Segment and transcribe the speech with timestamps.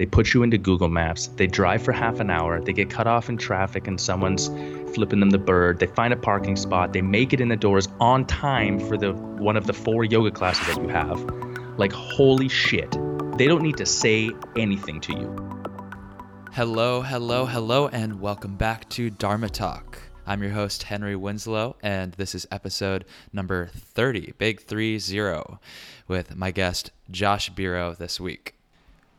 [0.00, 1.26] They put you into Google Maps.
[1.26, 2.58] They drive for half an hour.
[2.58, 4.48] They get cut off in traffic and someone's
[4.94, 5.78] flipping them the bird.
[5.78, 6.94] They find a parking spot.
[6.94, 10.30] They make it in the doors on time for the one of the four yoga
[10.30, 11.22] classes that you have.
[11.76, 12.90] Like holy shit.
[13.36, 15.68] They don't need to say anything to you.
[16.54, 19.98] Hello, hello, hello, and welcome back to Dharma Talk.
[20.26, 23.04] I'm your host, Henry Winslow, and this is episode
[23.34, 25.60] number 30, big 3 0,
[26.08, 28.54] with my guest, Josh Biro, this week.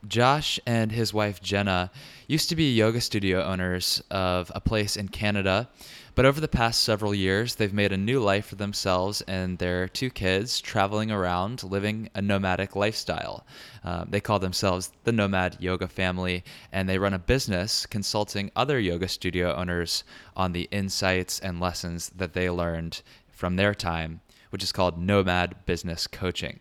[0.07, 1.91] Josh and his wife Jenna
[2.27, 5.69] used to be yoga studio owners of a place in Canada,
[6.15, 9.87] but over the past several years, they've made a new life for themselves and their
[9.87, 13.45] two kids, traveling around, living a nomadic lifestyle.
[13.83, 18.79] Um, they call themselves the Nomad Yoga Family, and they run a business consulting other
[18.79, 20.03] yoga studio owners
[20.35, 25.65] on the insights and lessons that they learned from their time, which is called Nomad
[25.65, 26.59] Business Coaching.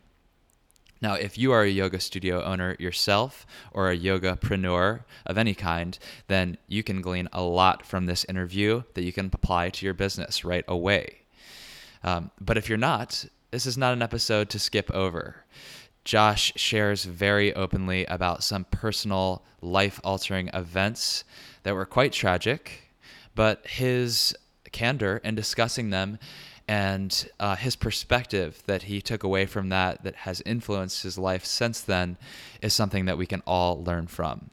[1.03, 5.99] Now, if you are a yoga studio owner yourself or a yogapreneur of any kind,
[6.29, 9.95] then you can glean a lot from this interview that you can apply to your
[9.95, 11.19] business right away.
[12.03, 15.45] Um, but if you're not, this is not an episode to skip over.
[16.05, 21.25] Josh shares very openly about some personal life altering events
[21.63, 22.91] that were quite tragic,
[23.35, 24.35] but his
[24.73, 26.19] candor in discussing them
[26.71, 31.45] and uh, his perspective that he took away from that that has influenced his life
[31.45, 32.17] since then
[32.63, 34.51] is something that we can all learn from.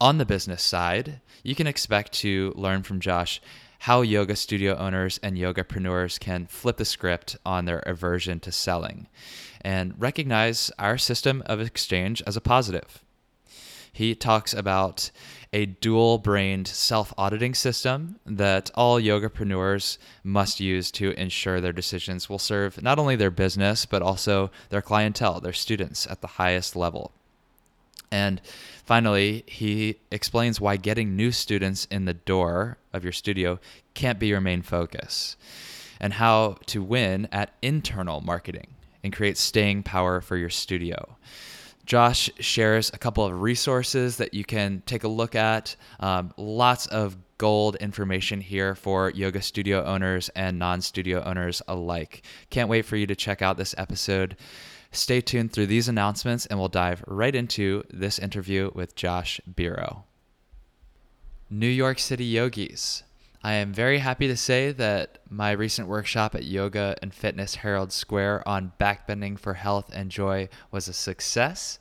[0.00, 3.40] On the business side, you can expect to learn from Josh
[3.82, 9.06] how yoga studio owners and yogapreneurs can flip the script on their aversion to selling
[9.60, 13.04] and recognize our system of exchange as a positive.
[13.92, 15.12] He talks about
[15.52, 22.28] a dual brained self auditing system that all yogapreneurs must use to ensure their decisions
[22.28, 26.76] will serve not only their business, but also their clientele, their students at the highest
[26.76, 27.12] level.
[28.10, 28.40] And
[28.84, 33.58] finally, he explains why getting new students in the door of your studio
[33.94, 35.36] can't be your main focus,
[36.00, 38.68] and how to win at internal marketing
[39.02, 41.16] and create staying power for your studio.
[41.88, 45.74] Josh shares a couple of resources that you can take a look at.
[46.00, 52.26] Um, lots of gold information here for yoga studio owners and non studio owners alike.
[52.50, 54.36] Can't wait for you to check out this episode.
[54.92, 60.02] Stay tuned through these announcements, and we'll dive right into this interview with Josh Biro.
[61.48, 63.02] New York City Yogis.
[63.42, 67.92] I am very happy to say that my recent workshop at Yoga and Fitness Herald
[67.92, 71.78] Square on backbending for health and joy was a success.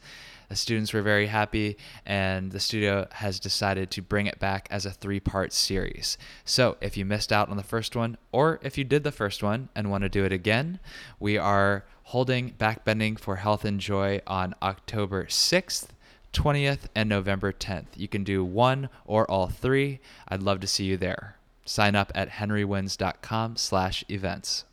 [0.50, 1.75] The students were very happy,
[2.06, 6.17] and the studio has decided to bring it back as a three part series.
[6.46, 9.41] So, if you missed out on the first one, or if you did the first
[9.41, 10.79] one and want to do it again,
[11.19, 15.88] we are holding Backbending for Health and Joy on October 6th.
[16.34, 17.88] 20th and November 10th.
[17.96, 20.00] You can do one or all three.
[20.28, 21.37] I'd love to see you there.
[21.67, 24.63] Sign up at henrywins.com slash events.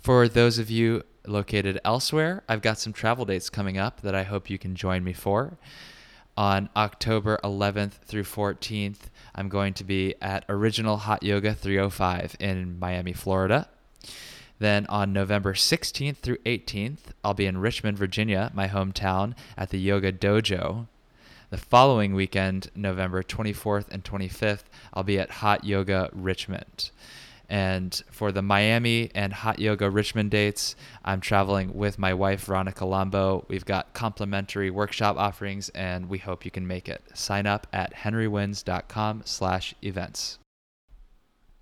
[0.00, 4.24] For those of you located elsewhere, I've got some travel dates coming up that I
[4.24, 5.56] hope you can join me for.
[6.36, 12.76] On October 11th through 14th, I'm going to be at Original Hot Yoga 305 in
[12.78, 13.68] Miami, Florida.
[14.58, 19.78] Then on November 16th through 18th, I'll be in Richmond, Virginia, my hometown, at the
[19.78, 20.88] Yoga Dojo.
[21.52, 24.62] The following weekend, November 24th and 25th,
[24.94, 26.90] I'll be at Hot Yoga Richmond.
[27.46, 30.74] And for the Miami and Hot Yoga Richmond dates,
[31.04, 33.46] I'm traveling with my wife, Veronica Lambo.
[33.48, 37.02] We've got complimentary workshop offerings, and we hope you can make it.
[37.12, 40.38] Sign up at henrywins.com slash events.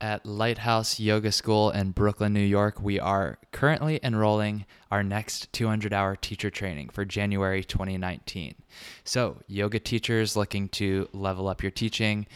[0.02, 5.92] At Lighthouse Yoga School in Brooklyn, New York, we are currently enrolling our next 200
[5.92, 8.54] hour teacher training for January 2019.
[9.04, 12.26] So, yoga teachers looking to level up your teaching,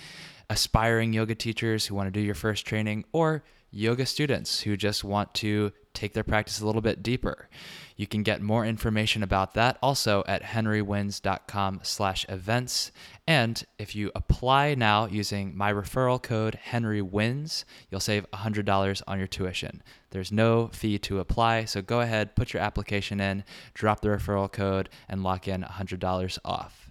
[0.50, 5.02] aspiring yoga teachers who want to do your first training, or yoga students who just
[5.02, 7.48] want to take their practice a little bit deeper.
[7.96, 12.90] You can get more information about that also at henrywins.com slash events.
[13.26, 19.28] And if you apply now using my referral code HenryWins, you'll save $100 on your
[19.28, 19.82] tuition.
[20.10, 24.50] There's no fee to apply, so go ahead, put your application in, drop the referral
[24.50, 26.90] code, and lock in $100 off.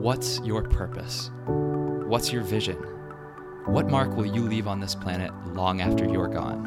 [0.00, 1.30] What's your purpose?
[2.06, 2.97] What's your vision?
[3.68, 6.64] What mark will you leave on this planet long after you're gone?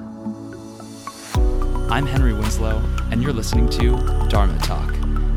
[1.89, 2.77] I'm Henry Winslow,
[3.09, 3.98] and you're listening to
[4.30, 4.92] Dharma Talk,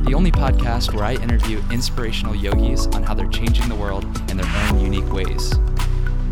[0.05, 4.37] the only podcast where I interview inspirational yogis on how they're changing the world in
[4.37, 5.55] their own unique ways.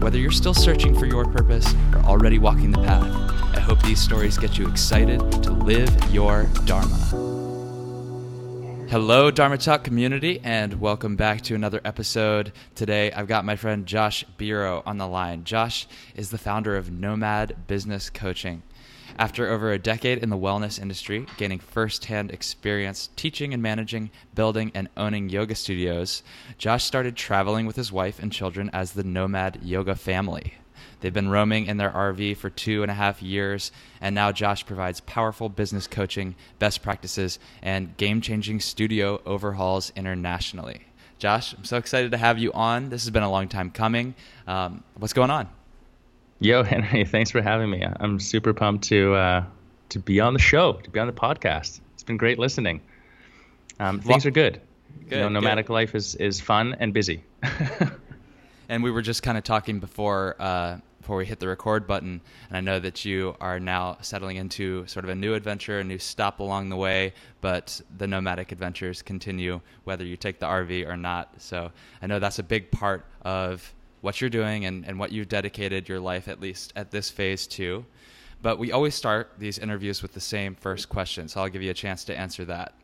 [0.00, 3.10] Whether you're still searching for your purpose or already walking the path,
[3.56, 7.41] I hope these stories get you excited to live your Dharma.
[8.92, 12.52] Hello, Dharma Talk community, and welcome back to another episode.
[12.74, 15.44] Today, I've got my friend Josh Biro on the line.
[15.44, 18.62] Josh is the founder of Nomad Business Coaching.
[19.18, 24.70] After over a decade in the wellness industry, gaining firsthand experience teaching and managing, building,
[24.74, 26.22] and owning yoga studios,
[26.58, 30.52] Josh started traveling with his wife and children as the Nomad Yoga Family.
[31.02, 34.64] They've been roaming in their RV for two and a half years, and now Josh
[34.64, 40.82] provides powerful business coaching, best practices, and game changing studio overhauls internationally.
[41.18, 42.88] Josh, I'm so excited to have you on.
[42.88, 44.14] This has been a long time coming.
[44.46, 45.48] Um, what's going on?
[46.38, 47.84] Yo, Henry, thanks for having me.
[47.98, 49.44] I'm super pumped to uh,
[49.88, 51.80] to be on the show, to be on the podcast.
[51.94, 52.80] It's been great listening.
[53.80, 54.60] Um, things are good.
[55.08, 55.72] good you know, nomadic good.
[55.72, 57.24] life is is fun and busy.
[58.68, 62.20] and we were just kind of talking before uh, before we hit the record button.
[62.48, 65.84] And I know that you are now settling into sort of a new adventure, a
[65.84, 70.88] new stop along the way, but the nomadic adventures continue whether you take the RV
[70.88, 71.34] or not.
[71.38, 75.28] So I know that's a big part of what you're doing and, and what you've
[75.28, 77.84] dedicated your life, at least at this phase, to.
[78.40, 81.26] But we always start these interviews with the same first question.
[81.26, 82.74] So I'll give you a chance to answer that.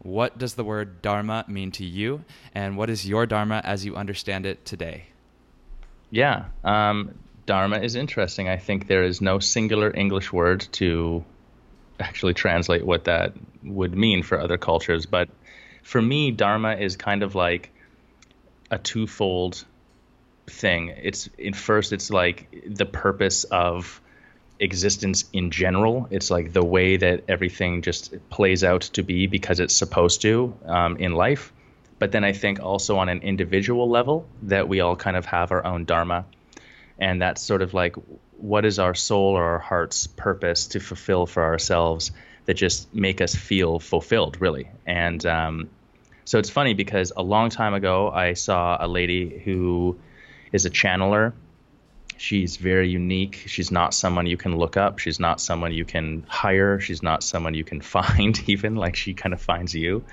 [0.00, 2.24] What does the word Dharma mean to you?
[2.54, 5.06] And what is your Dharma as you understand it today?
[6.10, 6.46] Yeah.
[6.64, 7.14] Um,
[7.48, 8.46] Dharma is interesting.
[8.46, 11.24] I think there is no singular English word to
[11.98, 13.32] actually translate what that
[13.64, 15.06] would mean for other cultures.
[15.06, 15.30] But
[15.82, 17.70] for me, Dharma is kind of like
[18.70, 19.64] a twofold
[20.46, 20.88] thing.
[20.88, 23.98] It's in first, it's like the purpose of
[24.60, 26.06] existence in general.
[26.10, 30.54] It's like the way that everything just plays out to be because it's supposed to
[30.66, 31.50] um, in life.
[31.98, 35.50] But then I think also on an individual level that we all kind of have
[35.50, 36.26] our own dharma
[36.98, 37.96] and that's sort of like
[38.36, 42.12] what is our soul or our heart's purpose to fulfill for ourselves
[42.46, 44.68] that just make us feel fulfilled really?
[44.86, 45.70] And um,
[46.24, 49.98] so it's funny because a long time ago i saw a lady who
[50.52, 51.32] is a channeler.
[52.16, 53.44] She's very unique.
[53.46, 54.98] She's not someone you can look up.
[54.98, 56.80] She's not someone you can hire.
[56.80, 60.04] She's not someone you can find even like she kind of finds you.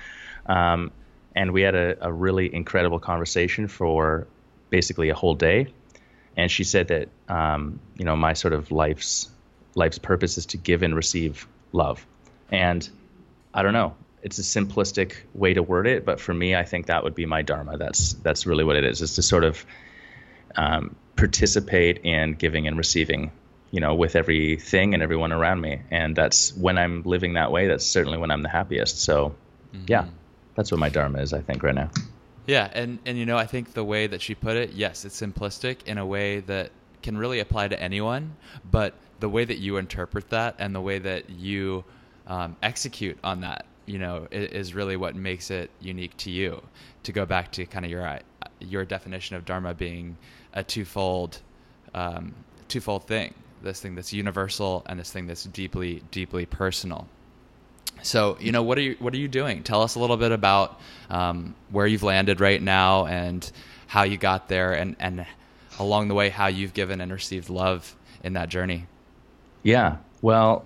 [0.46, 0.92] Um,
[1.34, 4.26] and we had a, a really incredible conversation for
[4.70, 5.68] basically a whole day
[6.36, 9.30] and she said that um, you know my sort of life's
[9.74, 12.04] life's purpose is to give and receive love.
[12.50, 12.88] And
[13.54, 13.94] i don't know.
[14.22, 17.26] It's a simplistic way to word it but for me i think that would be
[17.26, 17.78] my dharma.
[17.78, 19.64] That's that's really what it is is to sort of
[20.54, 23.32] um, participate in giving and receiving
[23.70, 25.82] you know with everything and everyone around me.
[25.90, 28.98] And that's when i'm living that way that's certainly when i'm the happiest.
[28.98, 29.34] So
[29.74, 29.84] mm-hmm.
[29.88, 30.06] yeah
[30.54, 31.90] that's what my dharma is i think right now
[32.46, 35.20] yeah, and and you know, I think the way that she put it, yes, it's
[35.20, 36.70] simplistic in a way that
[37.02, 38.36] can really apply to anyone,
[38.70, 41.84] but the way that you interpret that and the way that you
[42.26, 46.62] um, execute on that, you know, is, is, really what makes it unique to you.
[47.04, 48.18] To go back to kind of your uh,
[48.60, 50.16] your definition of dharma being
[50.54, 51.40] a twofold
[51.94, 52.34] um,
[52.68, 57.08] twofold thing, this thing that's universal and this thing that's deeply deeply personal.
[58.02, 59.62] So, you know, what are you what are you doing?
[59.62, 63.50] Tell us a little bit about um, where you've landed right now and
[63.86, 65.26] how you got there, and and
[65.78, 68.86] along the way how you've given and received love in that journey.
[69.62, 70.64] Yeah, well,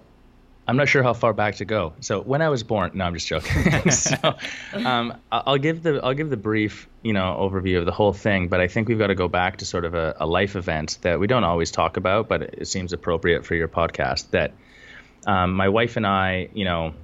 [0.70, 1.94] I'm not sure how far back to go.
[2.00, 3.90] So when I was born, no, I'm just joking.
[3.90, 4.36] so
[4.72, 8.48] um, I'll give the I'll give the brief you know overview of the whole thing,
[8.48, 10.98] but I think we've got to go back to sort of a, a life event
[11.02, 14.30] that we don't always talk about, but it seems appropriate for your podcast.
[14.30, 14.52] That
[15.26, 16.94] um, my wife and I, you know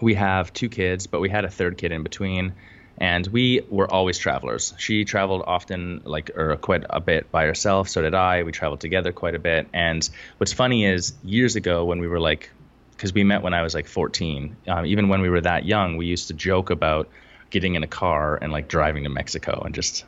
[0.00, 2.54] we have two kids, but we had a third kid in between.
[2.98, 4.74] And we were always travelers.
[4.78, 7.88] She traveled often, like, or quite a bit by herself.
[7.88, 8.42] So did I.
[8.42, 9.66] We traveled together quite a bit.
[9.72, 10.08] And
[10.38, 12.50] what's funny is years ago when we were like,
[12.92, 15.96] because we met when I was like 14, um, even when we were that young,
[15.96, 17.08] we used to joke about
[17.50, 20.04] getting in a car and like driving to Mexico and just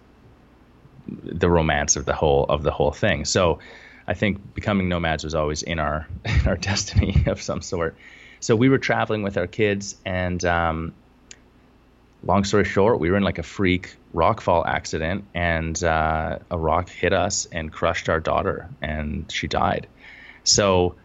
[1.07, 3.25] the romance of the whole of the whole thing.
[3.25, 3.59] So
[4.07, 7.97] I think becoming nomads was always in our in our destiny of some sort
[8.45, 10.93] so we were traveling with our kids, and um,
[12.23, 16.91] long story short, we were in like a freak rockfall accident, and uh, a rock
[16.91, 19.87] hit us and crushed our daughter, and she died.
[20.45, 20.97] So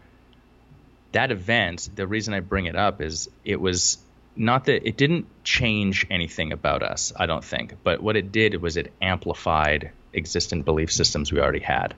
[1.12, 3.96] that event, the reason I bring it up is it was
[4.36, 8.60] not that it didn't change anything about us, I don't think, but what it did
[8.60, 11.94] was it amplified existing belief systems we already had.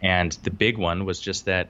[0.00, 1.68] And the big one was just that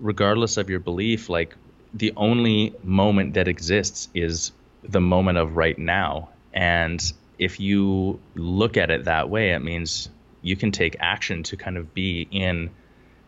[0.00, 1.54] regardless of your belief, like
[1.94, 4.52] the only moment that exists is
[4.82, 6.30] the moment of right now.
[6.52, 7.00] And
[7.38, 10.08] if you look at it that way, it means
[10.42, 12.70] you can take action to kind of be in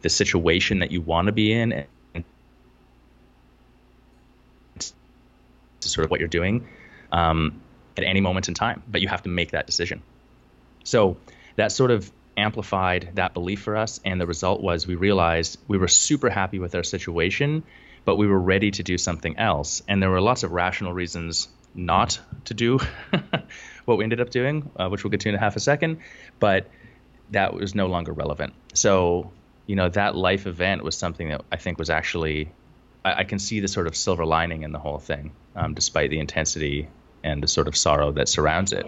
[0.00, 2.24] the situation that you want to be in and
[5.80, 6.66] sort of what you're doing.
[7.12, 7.60] um,
[7.96, 10.02] at any moment in time, but you have to make that decision.
[10.82, 11.18] So
[11.56, 14.00] that sort of amplified that belief for us.
[14.04, 17.62] And the result was we realized we were super happy with our situation,
[18.04, 19.82] but we were ready to do something else.
[19.88, 22.78] And there were lots of rational reasons not to do
[23.84, 26.00] what we ended up doing, uh, which we'll get to in a half a second.
[26.38, 26.68] But
[27.30, 28.54] that was no longer relevant.
[28.74, 29.30] So,
[29.66, 32.52] you know, that life event was something that I think was actually,
[33.04, 36.10] I, I can see the sort of silver lining in the whole thing, um, despite
[36.10, 36.88] the intensity
[37.24, 38.86] and the sort of sorrow that surrounds it.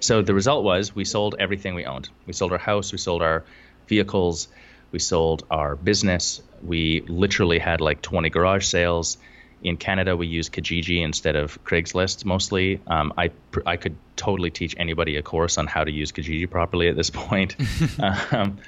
[0.00, 2.08] So the result was we sold everything we owned.
[2.26, 3.44] We sold our house, we sold our
[3.88, 4.48] vehicles,
[4.92, 6.42] we sold our business.
[6.62, 9.18] We literally had like 20 garage sales.
[9.62, 12.80] In Canada, we use Kijiji instead of Craigslist mostly.
[12.86, 13.30] Um, I
[13.64, 17.10] I could totally teach anybody a course on how to use Kijiji properly at this
[17.10, 17.56] point.
[17.98, 18.58] um,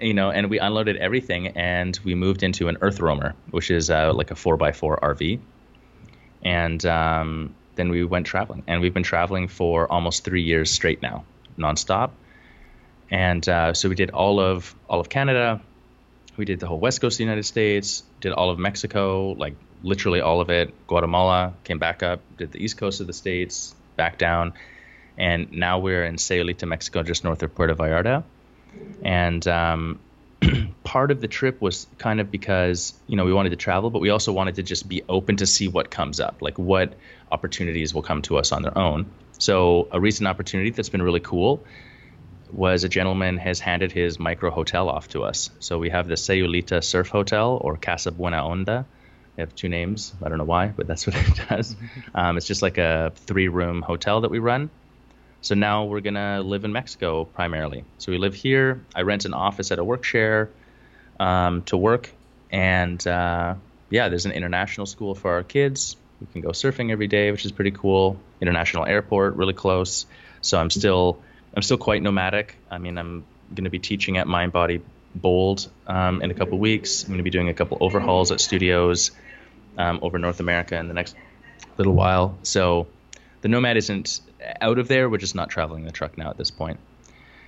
[0.00, 3.90] you know, and we unloaded everything and we moved into an Earth Roamer, which is
[3.90, 5.40] uh, like a four by four RV.
[6.42, 11.00] And um, then we went traveling, and we've been traveling for almost three years straight
[11.02, 11.24] now,
[11.56, 12.10] nonstop.
[13.10, 15.60] And uh, so we did all of all of Canada,
[16.36, 19.54] we did the whole west coast of the United States, did all of Mexico, like
[19.82, 20.74] literally all of it.
[20.86, 24.52] Guatemala, came back up, did the east coast of the states, back down,
[25.16, 28.24] and now we're in Sayulita, Mexico, just north of Puerto Vallarta.
[29.02, 29.98] And um,
[30.84, 34.00] part of the trip was kind of because you know we wanted to travel, but
[34.00, 36.94] we also wanted to just be open to see what comes up, like what
[37.30, 39.06] opportunities will come to us on their own.
[39.38, 41.64] So a recent opportunity that's been really cool
[42.50, 45.50] was a gentleman has handed his micro hotel off to us.
[45.58, 48.86] So we have the Sayulita Surf Hotel or Casa Buena Onda.
[49.34, 50.14] They have two names.
[50.22, 51.76] I don't know why, but that's what it does.
[52.14, 54.70] Um, it's just like a three room hotel that we run.
[55.46, 57.84] So now we're to live in Mexico primarily.
[57.98, 58.84] So we live here.
[58.96, 60.50] I rent an office at a work share
[61.20, 62.10] um, to work.
[62.50, 63.54] And uh,
[63.88, 65.96] yeah, there's an international school for our kids.
[66.20, 68.18] We can go surfing every day, which is pretty cool.
[68.40, 70.06] International airport, really close.
[70.40, 71.22] So I'm still
[71.54, 72.56] I'm still quite nomadic.
[72.68, 73.24] I mean, I'm
[73.54, 74.82] going to be teaching at Mind Body
[75.14, 77.04] Bold um, in a couple weeks.
[77.04, 79.12] I'm going to be doing a couple overhauls at studios
[79.78, 81.14] um, over North America in the next
[81.78, 82.36] little while.
[82.42, 82.88] So
[83.42, 84.22] the Nomad isn't
[84.60, 85.08] out of there.
[85.08, 86.78] We're just not traveling the truck now at this point.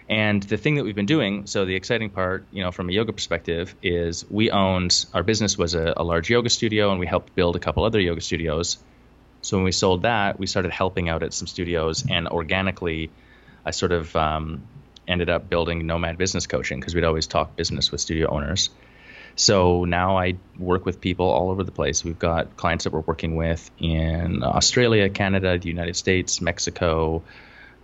[0.08, 2.92] And the thing that we've been doing, so the exciting part, you know, from a
[2.92, 7.06] yoga perspective, is we owned our business was a, a large yoga studio, and we
[7.06, 8.78] helped build a couple other yoga studios.
[9.42, 13.10] So when we sold that, we started helping out at some studios, and organically
[13.66, 14.62] I sort of um,
[15.06, 18.70] ended up building Nomad Business Coaching because we'd always talk business with studio owners.
[19.38, 22.02] So now I work with people all over the place.
[22.02, 27.22] We've got clients that we're working with in Australia, Canada, the United States, Mexico,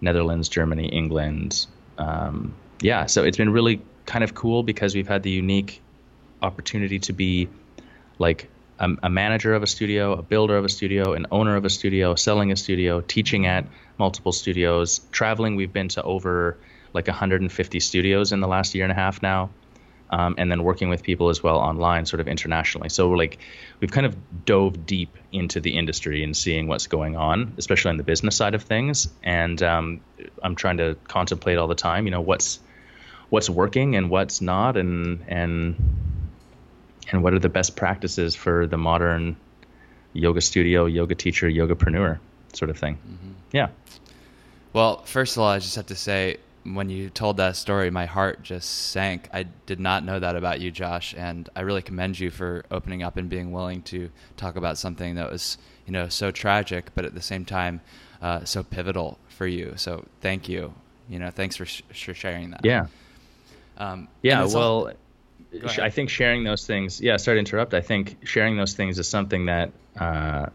[0.00, 1.66] Netherlands, Germany, England.
[1.96, 5.80] Um, yeah, so it's been really kind of cool because we've had the unique
[6.42, 7.48] opportunity to be
[8.18, 11.64] like a, a, manager of a studio, a builder of a studio, an owner of
[11.64, 13.64] a studio, selling a studio, teaching at
[13.96, 15.54] multiple studios, traveling.
[15.54, 16.58] We've been to over
[16.92, 19.50] like 150 studios in the last year and a half now.
[20.14, 22.88] Um, and then working with people as well online, sort of internationally.
[22.88, 23.38] So we're like,
[23.80, 27.96] we've kind of dove deep into the industry and seeing what's going on, especially on
[27.96, 29.08] the business side of things.
[29.24, 30.00] And um,
[30.40, 32.60] I'm trying to contemplate all the time, you know, what's
[33.30, 35.74] what's working and what's not, and and
[37.10, 39.36] and what are the best practices for the modern
[40.12, 42.20] yoga studio, yoga teacher, yogapreneur
[42.52, 42.94] sort of thing.
[42.94, 43.32] Mm-hmm.
[43.50, 43.68] Yeah.
[44.72, 48.06] Well, first of all, I just have to say, when you told that story, my
[48.06, 49.28] heart just sank.
[49.32, 53.02] I did not know that about you, Josh, and I really commend you for opening
[53.02, 57.04] up and being willing to talk about something that was, you know, so tragic, but
[57.04, 57.80] at the same time,
[58.22, 59.74] uh, so pivotal for you.
[59.76, 60.74] So thank you.
[61.08, 62.64] You know, thanks for, sh- for sharing that.
[62.64, 62.86] Yeah.
[63.76, 64.44] Um, yeah.
[64.44, 64.92] Well.
[65.78, 67.74] I think sharing those things, yeah, sorry to interrupt.
[67.74, 70.46] I think sharing those things is something that uh,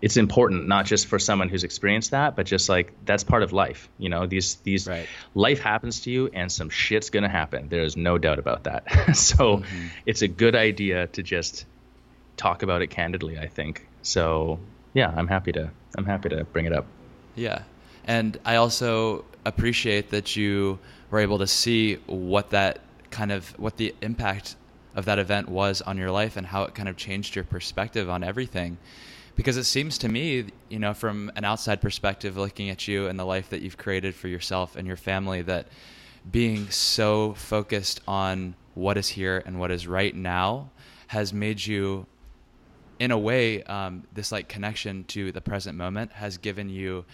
[0.00, 3.52] it's important, not just for someone who's experienced that, but just like that's part of
[3.52, 3.88] life.
[3.98, 5.08] You know, these these right.
[5.34, 7.68] life happens to you, and some shit's gonna happen.
[7.68, 8.84] There is no doubt about that.
[9.16, 9.86] so mm-hmm.
[10.06, 11.66] it's a good idea to just
[12.36, 13.38] talk about it candidly.
[13.38, 14.60] I think so.
[14.94, 16.86] Yeah, I'm happy to I'm happy to bring it up.
[17.34, 17.62] Yeah,
[18.04, 20.78] and I also appreciate that you
[21.10, 24.54] were able to see what that kind of what the impact
[24.94, 28.08] of that event was on your life and how it kind of changed your perspective
[28.08, 28.78] on everything
[29.38, 33.18] because it seems to me you know from an outside perspective looking at you and
[33.18, 35.68] the life that you've created for yourself and your family that
[36.32, 40.68] being so focused on what is here and what is right now
[41.06, 42.04] has made you
[42.98, 47.04] in a way um, this like connection to the present moment has given you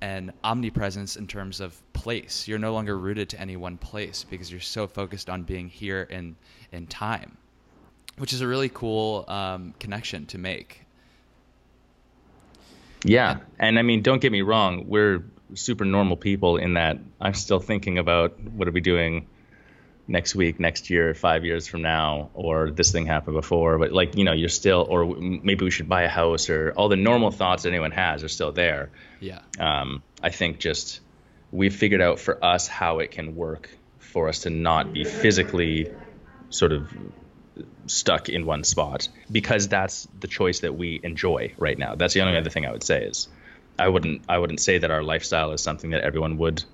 [0.00, 2.46] an omnipresence in terms of place.
[2.46, 6.02] You're no longer rooted to any one place because you're so focused on being here
[6.02, 6.36] in
[6.72, 7.36] in time,
[8.16, 10.87] which is a really cool um, connection to make.
[13.04, 15.24] Yeah, and I mean, don't get me wrong, we're
[15.54, 19.28] super normal people in that I'm still thinking about what are we doing
[20.06, 23.78] next week, next year, five years from now, or this thing happened before.
[23.78, 26.88] But like, you know, you're still, or maybe we should buy a house, or all
[26.88, 28.90] the normal thoughts anyone has are still there.
[29.20, 29.40] Yeah.
[29.58, 31.00] Um, I think just
[31.52, 35.92] we've figured out for us how it can work for us to not be physically
[36.50, 36.90] sort of
[37.86, 41.94] stuck in one spot because that's the choice that we enjoy right now.
[41.94, 43.28] That's the only other thing I would say is
[43.78, 46.64] I wouldn't I wouldn't say that our lifestyle is something that everyone would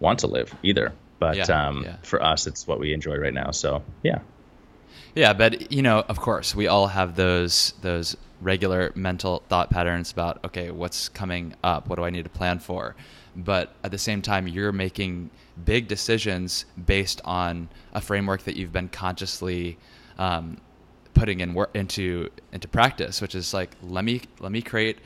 [0.00, 0.92] want to live either.
[1.18, 1.96] But yeah, um, yeah.
[2.02, 3.50] for us, it's what we enjoy right now.
[3.52, 4.20] So yeah.
[5.14, 10.10] Yeah, but you know, of course, we all have those those regular mental thought patterns
[10.10, 11.88] about okay, what's coming up?
[11.88, 12.96] What do I need to plan for?
[13.36, 15.30] But at the same time, you're making
[15.64, 19.78] big decisions based on a framework that you've been consciously
[20.18, 20.58] um,
[21.14, 24.98] putting in work into into practice, which is like let me let me create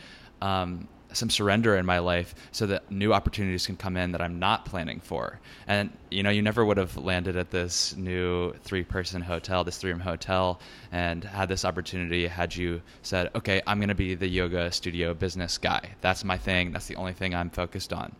[0.42, 4.38] um, some surrender in my life so that new opportunities can come in that I'm
[4.38, 5.40] not planning for.
[5.66, 10.00] And you know, you never would have landed at this new three-person hotel, this three-room
[10.00, 10.60] hotel,
[10.92, 15.14] and had this opportunity had you said, "Okay, I'm going to be the yoga studio
[15.14, 15.90] business guy.
[16.00, 16.72] That's my thing.
[16.72, 18.14] That's the only thing I'm focused on."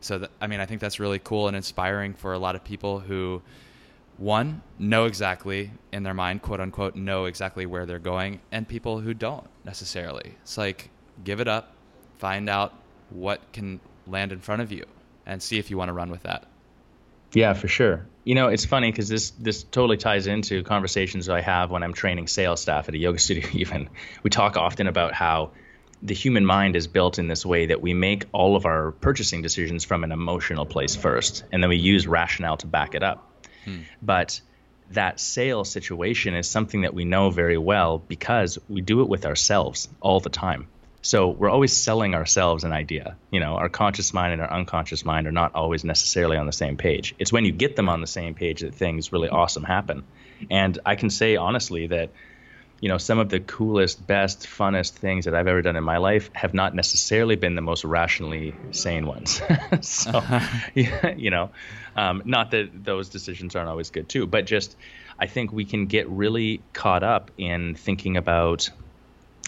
[0.00, 3.00] So, I mean, I think that's really cool and inspiring for a lot of people
[3.00, 3.42] who
[4.18, 9.00] one know exactly in their mind quote unquote know exactly where they're going and people
[9.00, 10.34] who don't necessarily.
[10.42, 10.90] It's like
[11.24, 11.72] give it up
[12.18, 12.72] find out
[13.10, 14.84] what can land in front of you
[15.24, 16.46] and see if you want to run with that.
[17.32, 18.06] Yeah for sure.
[18.24, 21.92] You know it's funny because this this totally ties into conversations i have when i'm
[21.92, 23.88] training sales staff at a yoga studio even.
[24.22, 25.52] We talk often about how
[26.02, 29.40] the human mind is built in this way that we make all of our purchasing
[29.40, 33.35] decisions from an emotional place first and then we use rationale to back it up
[33.66, 33.80] Hmm.
[34.00, 34.40] But
[34.92, 39.26] that sale situation is something that we know very well because we do it with
[39.26, 40.68] ourselves all the time.
[41.02, 43.16] So we're always selling ourselves an idea.
[43.30, 46.52] You know, our conscious mind and our unconscious mind are not always necessarily on the
[46.52, 47.14] same page.
[47.18, 50.02] It's when you get them on the same page that things really awesome happen.
[50.50, 52.10] And I can say honestly that
[52.80, 55.96] you know, some of the coolest, best, funnest things that I've ever done in my
[55.96, 59.40] life have not necessarily been the most rationally sane ones.
[59.80, 60.40] so, uh-huh.
[60.74, 61.50] yeah, you know,
[61.96, 64.76] um, not that those decisions aren't always good too, but just
[65.18, 68.68] I think we can get really caught up in thinking about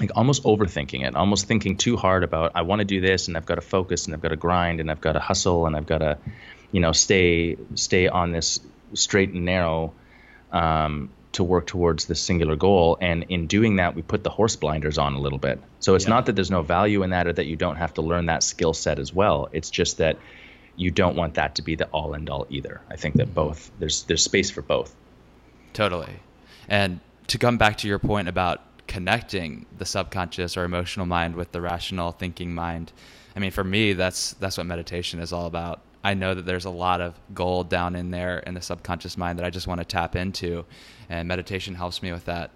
[0.00, 3.36] like almost overthinking it, almost thinking too hard about I want to do this and
[3.36, 5.76] I've got to focus and I've got to grind and I've got to hustle and
[5.76, 6.16] I've got to,
[6.72, 8.60] you know, stay stay on this
[8.94, 9.92] straight and narrow
[10.52, 12.96] um, to work towards this singular goal.
[13.00, 15.60] And in doing that, we put the horse blinders on a little bit.
[15.80, 16.10] So it's yeah.
[16.10, 18.42] not that there's no value in that or that you don't have to learn that
[18.42, 19.48] skill set as well.
[19.52, 20.16] It's just that
[20.76, 22.80] you don't want that to be the all and all either.
[22.88, 24.94] I think that both there's there's space for both.
[25.72, 26.20] Totally.
[26.68, 31.52] And to come back to your point about connecting the subconscious or emotional mind with
[31.52, 32.92] the rational thinking mind,
[33.36, 35.80] I mean for me that's that's what meditation is all about.
[36.02, 39.38] I know that there's a lot of gold down in there in the subconscious mind
[39.38, 40.64] that I just want to tap into,
[41.08, 42.50] and meditation helps me with that.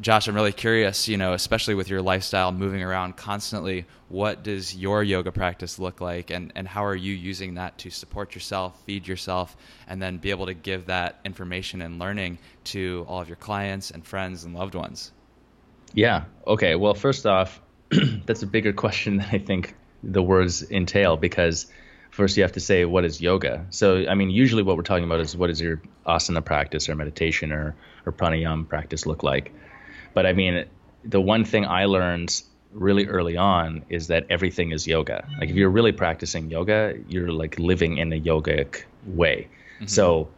[0.00, 4.76] Josh, I'm really curious, you know, especially with your lifestyle moving around constantly, what does
[4.76, 8.80] your yoga practice look like and, and how are you using that to support yourself,
[8.84, 9.56] feed yourself,
[9.88, 13.90] and then be able to give that information and learning to all of your clients
[13.90, 15.10] and friends and loved ones?
[15.94, 16.24] Yeah.
[16.46, 16.76] Okay.
[16.76, 17.60] Well, first off,
[18.24, 21.66] that's a bigger question than I think the words entail because
[22.18, 23.64] first you have to say what is yoga.
[23.70, 26.96] So I mean, usually what we're talking about is what does your asana practice or
[26.96, 29.54] meditation or or pranayama practice look like.
[30.14, 30.64] But I mean,
[31.04, 35.28] the one thing I learned really early on is that everything is yoga.
[35.38, 39.46] Like if you're really practicing yoga, you're like living in a yogic way.
[39.76, 39.86] Mm-hmm.
[39.86, 40.28] So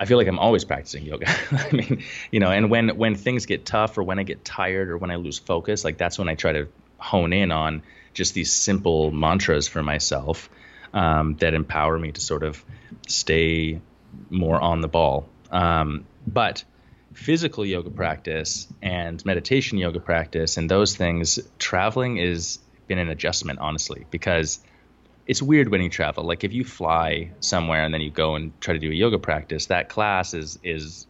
[0.00, 1.26] I feel like I'm always practicing yoga.
[1.50, 4.88] I mean, you know, and when when things get tough or when I get tired
[4.88, 7.82] or when I lose focus, like that's when I try to hone in on
[8.14, 10.48] just these simple mantras for myself
[10.94, 12.64] um, that empower me to sort of
[13.06, 13.80] stay
[14.30, 15.28] more on the ball.
[15.50, 16.64] Um, but
[17.12, 23.58] physical yoga practice and meditation yoga practice and those things, traveling has been an adjustment,
[23.58, 24.60] honestly, because
[25.26, 26.24] it's weird when you travel.
[26.24, 29.18] Like if you fly somewhere and then you go and try to do a yoga
[29.18, 31.06] practice, that class is is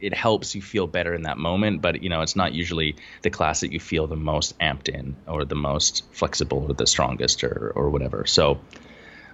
[0.00, 3.30] it helps you feel better in that moment, but you know, it's not usually the
[3.30, 7.42] class that you feel the most amped in or the most flexible or the strongest
[7.42, 8.26] or or whatever.
[8.26, 8.60] So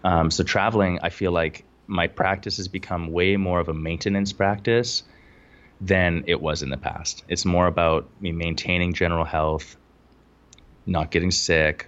[0.05, 4.33] um, so traveling, I feel like my practice has become way more of a maintenance
[4.33, 5.03] practice
[5.81, 7.25] than it was in the past.
[7.29, 9.77] It's more about me maintaining general health,
[10.87, 11.87] not getting sick,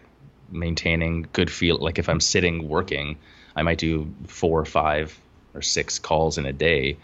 [0.51, 1.77] maintaining good feel.
[1.77, 3.19] Like if I'm sitting working,
[3.55, 5.19] I might do four or five
[5.55, 6.97] or six calls in a day.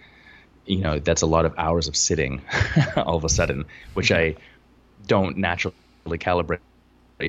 [0.67, 2.43] You know, that's a lot of hours of sitting
[2.97, 4.37] all of a sudden, which I
[5.07, 5.75] don't naturally
[6.07, 6.61] calibrate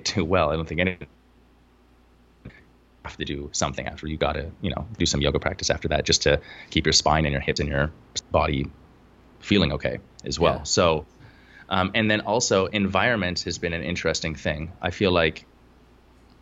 [0.04, 0.50] too well.
[0.50, 1.08] I don't think anyone
[3.10, 5.88] have to do something after you got to you know do some yoga practice after
[5.88, 7.91] that just to keep your spine and your hips and your
[8.32, 8.69] body
[9.39, 10.58] feeling okay as well.
[10.58, 10.63] Yeah.
[10.63, 11.06] So,
[11.69, 14.72] um, and then also environment has been an interesting thing.
[14.82, 15.45] I feel like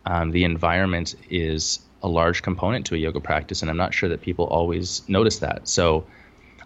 [0.04, 4.08] um, the environment is a large component to a yoga practice, and I'm not sure
[4.10, 5.68] that people always notice that.
[5.68, 6.06] So,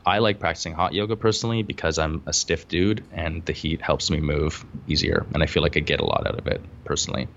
[0.04, 4.10] I like practicing hot yoga personally because I'm a stiff dude, and the heat helps
[4.10, 7.28] me move easier, and I feel like I get a lot out of it personally.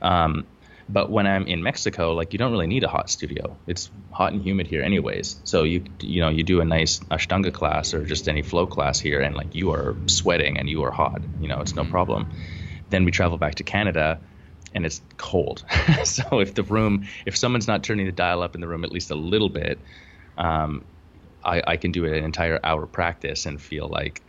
[0.00, 0.44] Um,
[0.92, 3.56] but when I'm in Mexico, like you don't really need a hot studio.
[3.66, 5.40] It's hot and humid here anyways.
[5.44, 9.00] So you you know you do a nice Ashtanga class or just any flow class
[9.00, 11.22] here, and like you are sweating and you are hot.
[11.40, 11.90] You know it's no mm-hmm.
[11.90, 12.30] problem.
[12.90, 14.20] Then we travel back to Canada,
[14.74, 15.64] and it's cold.
[16.04, 18.92] so if the room, if someone's not turning the dial up in the room at
[18.92, 19.78] least a little bit,
[20.36, 20.84] um,
[21.42, 24.20] I, I can do an entire hour practice and feel like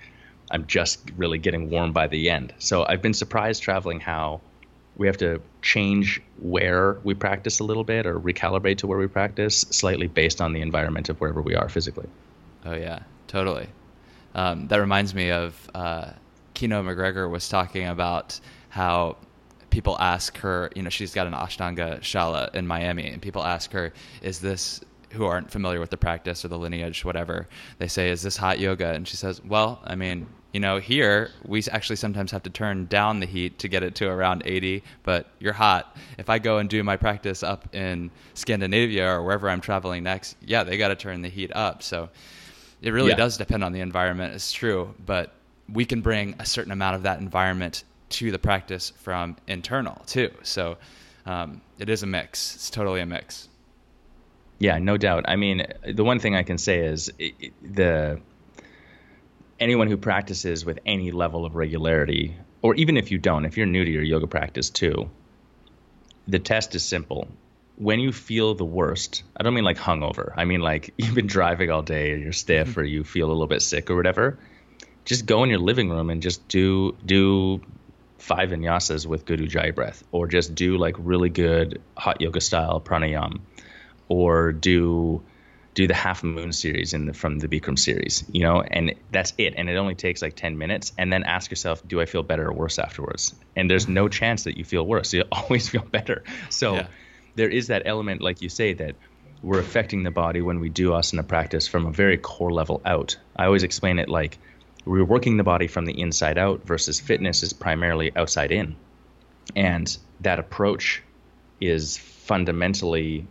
[0.50, 2.54] I'm just really getting warm by the end.
[2.60, 4.40] So I've been surprised traveling how
[4.98, 9.08] we have to change where we practice a little bit or recalibrate to where we
[9.08, 12.08] practice slightly based on the environment of wherever we are physically.
[12.66, 13.68] Oh yeah, totally.
[14.36, 16.12] Um, that reminds me of uh,
[16.54, 19.18] Kino MacGregor was talking about how
[19.70, 23.72] people ask her, you know, she's got an Ashtanga Shala in Miami, and people ask
[23.72, 24.82] her, "Is this?"
[25.14, 27.48] Who aren't familiar with the practice or the lineage, whatever,
[27.78, 31.32] they say, "Is this hot yoga?" And she says, "Well, I mean, you know, here
[31.44, 34.84] we actually sometimes have to turn down the heat to get it to around 80,
[35.02, 35.98] but you're hot.
[36.20, 40.38] If I go and do my practice up in Scandinavia or wherever I'm traveling next,
[40.46, 41.82] yeah, they got to turn the heat up.
[41.82, 42.10] So
[42.84, 43.16] it really yeah.
[43.16, 44.36] does depend on the environment.
[44.36, 45.34] It's true, but
[45.68, 50.32] we can bring a certain amount of that environment to the practice from internal too.
[50.44, 50.78] So
[51.26, 52.56] um, it is a mix.
[52.56, 53.50] It's totally a mix.
[54.60, 55.26] Yeah, no doubt.
[55.28, 58.22] I mean, the one thing I can say is it, the
[59.60, 63.66] anyone who practices with any level of regularity, or even if you don't, if you're
[63.66, 65.10] new to your yoga practice too,
[66.28, 67.28] the test is simple.
[67.76, 70.34] When you feel the worst, I don't mean like hungover.
[70.36, 72.80] I mean like you've been driving all day or you're stiff mm-hmm.
[72.80, 74.38] or you feel a little bit sick or whatever.
[75.06, 77.62] Just go in your living room and just do do
[78.24, 82.80] five vinyasas with good ujjayi breath, or just do like really good hot yoga style
[82.80, 83.42] pranayam,
[84.08, 85.24] or do
[85.74, 89.34] do the half moon series in the, from the Bikram series, you know, and that's
[89.38, 89.56] it.
[89.58, 90.92] And it only takes like 10 minutes.
[90.98, 93.34] And then ask yourself, do I feel better or worse afterwards?
[93.56, 94.12] And there's no mm-hmm.
[94.12, 95.14] chance that you feel worse.
[95.14, 96.24] You always feel better.
[96.50, 96.88] So yeah.
[97.36, 98.96] there is that element, like you say, that
[99.42, 103.18] we're affecting the body when we do asana practice from a very core level out.
[103.36, 104.38] I always explain it like
[104.86, 108.76] we're working the body from the inside out versus fitness is primarily outside in.
[109.56, 111.02] And that approach
[111.60, 113.28] is fundamentally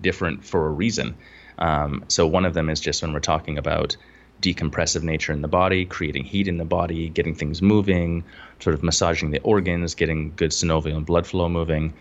[0.00, 1.16] different for a reason
[1.58, 3.96] um, so one of them is just when we're talking about
[4.42, 8.24] decompressive nature in the body, creating heat in the body, getting things moving,
[8.60, 11.94] sort of massaging the organs, getting good synovial and blood flow moving.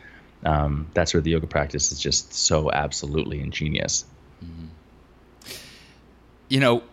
[0.44, 4.06] Um, that's where the yoga practice is just so absolutely ingenious.
[4.44, 4.66] Mm-hmm.
[6.50, 6.84] You know,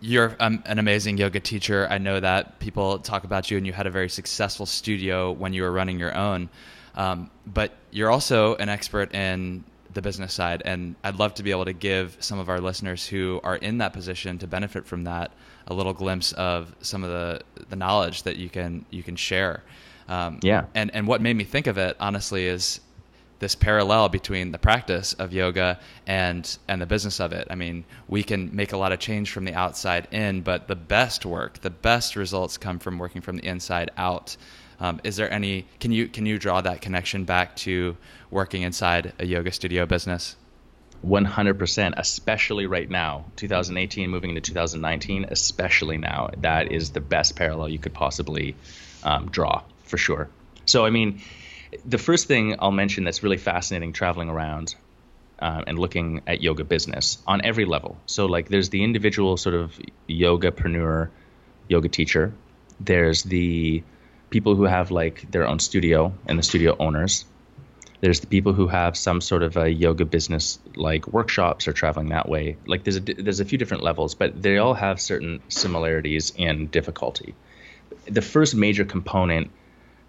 [0.00, 1.86] you're um, an amazing yoga teacher.
[1.88, 5.54] I know that people talk about you, and you had a very successful studio when
[5.54, 6.50] you were running your own.
[6.94, 9.64] Um, but you're also an expert in
[10.00, 10.62] the business side.
[10.64, 13.78] And I'd love to be able to give some of our listeners who are in
[13.78, 15.30] that position to benefit from that
[15.66, 19.62] a little glimpse of some of the, the knowledge that you can you can share.
[20.08, 20.64] Um, yeah.
[20.74, 22.80] And and what made me think of it honestly is
[23.40, 27.46] this parallel between the practice of yoga and and the business of it.
[27.50, 30.76] I mean, we can make a lot of change from the outside in, but the
[30.76, 34.36] best work, the best results come from working from the inside out.
[34.80, 35.66] Um, is there any?
[35.78, 37.96] Can you can you draw that connection back to
[38.30, 40.36] working inside a yoga studio business?
[41.06, 46.30] 100%, especially right now, 2018 moving into 2019, especially now.
[46.38, 48.54] That is the best parallel you could possibly
[49.02, 50.28] um, draw for sure.
[50.66, 51.22] So, I mean,
[51.86, 54.74] the first thing I'll mention that's really fascinating traveling around
[55.38, 57.96] uh, and looking at yoga business on every level.
[58.04, 61.08] So, like, there's the individual sort of yogapreneur,
[61.68, 62.34] yoga teacher.
[62.78, 63.82] There's the
[64.30, 67.24] people who have like their own studio and the studio owners.
[68.00, 72.08] There's the people who have some sort of a yoga business, like workshops or traveling
[72.08, 72.56] that way.
[72.66, 76.68] Like there's a there's a few different levels, but they all have certain similarities in
[76.68, 77.34] difficulty.
[78.06, 79.50] The first major component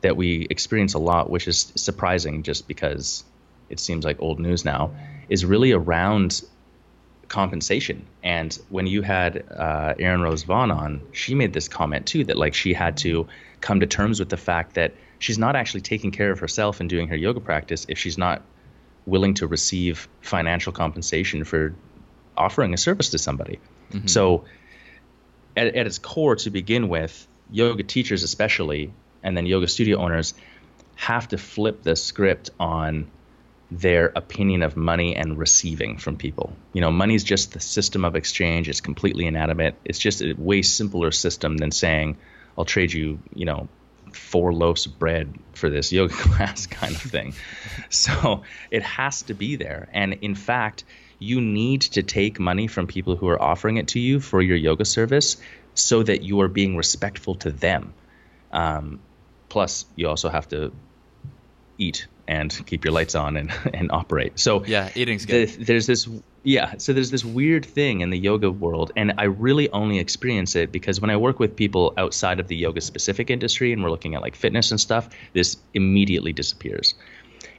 [0.01, 3.23] that we experience a lot, which is surprising, just because
[3.69, 4.91] it seems like old news now,
[5.29, 6.41] is really around
[7.27, 8.05] compensation.
[8.23, 12.38] And when you had uh, Erin Rose Vaughn on, she made this comment too that
[12.38, 13.27] like she had to
[13.62, 16.89] come to terms with the fact that she's not actually taking care of herself and
[16.89, 18.41] doing her yoga practice if she's not
[19.06, 21.74] willing to receive financial compensation for
[22.36, 23.60] offering a service to somebody.
[23.91, 24.08] Mm-hmm.
[24.08, 24.45] So,
[25.56, 30.34] at, at its core, to begin with, yoga teachers, especially, and then yoga studio owners,
[30.95, 33.10] have to flip the script on
[33.69, 36.54] their opinion of money and receiving from people.
[36.74, 38.67] You know, money is just the system of exchange.
[38.67, 39.76] It's completely inanimate.
[39.86, 42.17] It's just a way simpler system than saying,
[42.57, 43.67] I'll trade you, you know,
[44.13, 47.33] four loaves of bread for this yoga class kind of thing.
[47.89, 49.87] so it has to be there.
[49.93, 50.83] And in fact,
[51.19, 54.57] you need to take money from people who are offering it to you for your
[54.57, 55.37] yoga service
[55.75, 57.93] so that you are being respectful to them.
[58.51, 58.99] Um,
[59.49, 60.73] plus, you also have to
[61.77, 64.39] eat and keep your lights on and, and operate.
[64.39, 65.49] So yeah, eating's good.
[65.49, 66.07] The, there's this
[66.43, 70.56] yeah, so there's this weird thing in the yoga world, and I really only experience
[70.56, 73.91] it because when I work with people outside of the yoga specific industry and we're
[73.91, 76.95] looking at like fitness and stuff, this immediately disappears.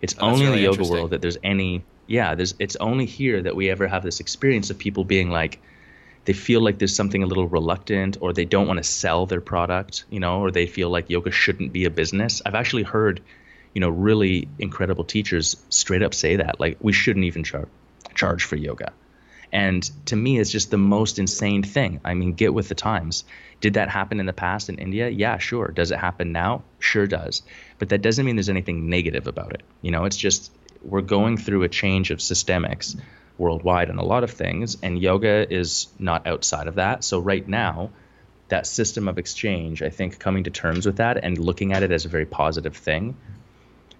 [0.00, 3.06] It's oh, only really in the yoga world that there's any yeah, there's it's only
[3.06, 5.60] here that we ever have this experience of people being like
[6.24, 9.40] they feel like there's something a little reluctant or they don't want to sell their
[9.40, 12.42] product, you know, or they feel like yoga shouldn't be a business.
[12.44, 13.20] I've actually heard
[13.74, 16.60] you know, really incredible teachers straight up say that.
[16.60, 17.68] Like, we shouldn't even char-
[18.14, 18.92] charge for yoga.
[19.52, 22.00] And to me, it's just the most insane thing.
[22.04, 23.24] I mean, get with the times.
[23.60, 25.10] Did that happen in the past in India?
[25.10, 25.68] Yeah, sure.
[25.68, 26.64] Does it happen now?
[26.78, 27.42] Sure does.
[27.78, 29.62] But that doesn't mean there's anything negative about it.
[29.82, 30.50] You know, it's just
[30.82, 32.98] we're going through a change of systemics
[33.36, 37.04] worldwide on a lot of things, and yoga is not outside of that.
[37.04, 37.90] So, right now,
[38.48, 41.92] that system of exchange, I think coming to terms with that and looking at it
[41.92, 43.16] as a very positive thing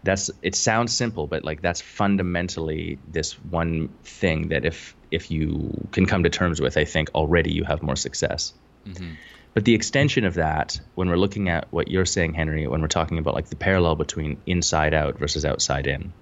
[0.03, 5.87] that's it sounds simple but like that's fundamentally this one thing that if if you
[5.93, 8.55] can come to terms with i think already you have more success.
[8.87, 9.12] Mm-hmm.
[9.55, 12.88] but the extension of that when we're looking at what you're saying henry when we're
[12.88, 16.12] talking about like the parallel between inside out versus outside in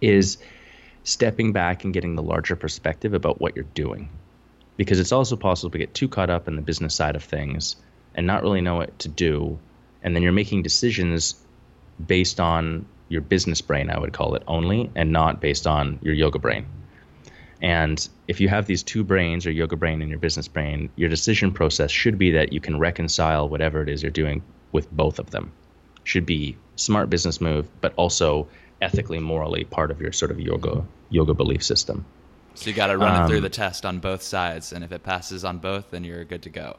[0.00, 0.38] is
[1.04, 4.10] stepping back and getting the larger perspective about what you're doing.
[4.76, 7.76] Because it's also possible to get too caught up in the business side of things
[8.14, 9.58] and not really know what to do.
[10.02, 11.34] And then you're making decisions
[12.04, 16.14] based on your business brain, I would call it only, and not based on your
[16.14, 16.66] yoga brain.
[17.60, 21.08] And if you have these two brains, your yoga brain and your business brain, your
[21.08, 25.18] decision process should be that you can reconcile whatever it is you're doing with both
[25.18, 25.52] of them.
[26.04, 28.48] Should be smart business move, but also
[28.80, 32.04] ethically, morally part of your sort of yoga yoga belief system.
[32.54, 34.84] So you got to run um, it through um, the test on both sides, and
[34.84, 36.76] if it passes on both, then you're good to go.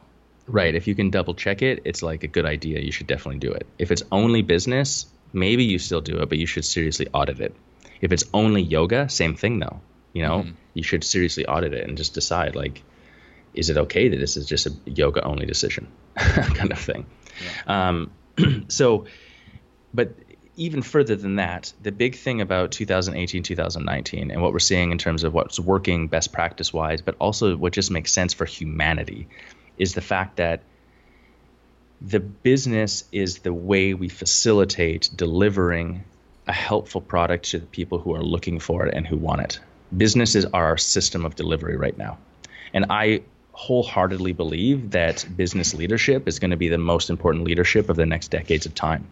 [0.50, 0.74] Right.
[0.74, 2.80] If you can double check it, it's like a good idea.
[2.80, 3.66] You should definitely do it.
[3.78, 7.54] If it's only business, maybe you still do it, but you should seriously audit it.
[8.00, 9.80] If it's only yoga, same thing though.
[10.12, 10.50] You know, mm-hmm.
[10.74, 12.82] you should seriously audit it and just decide like,
[13.54, 17.06] is it okay that this is just a yoga only decision, kind of thing.
[17.66, 17.88] Yeah.
[17.88, 18.10] Um,
[18.68, 19.06] so,
[19.94, 20.14] but
[20.56, 24.98] even further than that, the big thing about 2018, 2019, and what we're seeing in
[24.98, 29.28] terms of what's working best practice wise, but also what just makes sense for humanity,
[29.80, 30.62] is the fact that
[32.00, 36.04] the business is the way we facilitate delivering
[36.46, 39.58] a helpful product to the people who are looking for it and who want it.
[39.96, 42.18] Businesses are our system of delivery right now.
[42.72, 47.88] And I wholeheartedly believe that business leadership is going to be the most important leadership
[47.88, 49.06] of the next decades of time.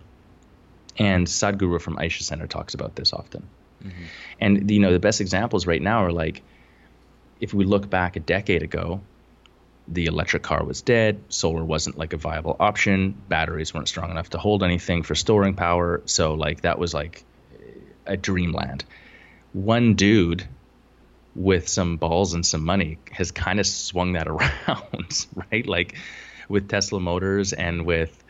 [0.99, 3.47] And Sadhguru from Isha Center talks about this often.
[3.83, 4.05] Mm-hmm.
[4.41, 6.43] And you know, the best examples right now are like
[7.41, 9.01] if we look back a decade ago,
[9.91, 11.21] the electric car was dead.
[11.29, 13.17] Solar wasn't like a viable option.
[13.29, 16.03] Batteries weren't strong enough to hold anything for storing power.
[16.05, 17.25] So like that was like
[18.07, 18.85] a dreamland.
[19.53, 20.47] One dude
[21.35, 25.67] with some balls and some money has kind of swung that around, right?
[25.67, 25.97] Like
[26.49, 28.25] with Tesla Motors and with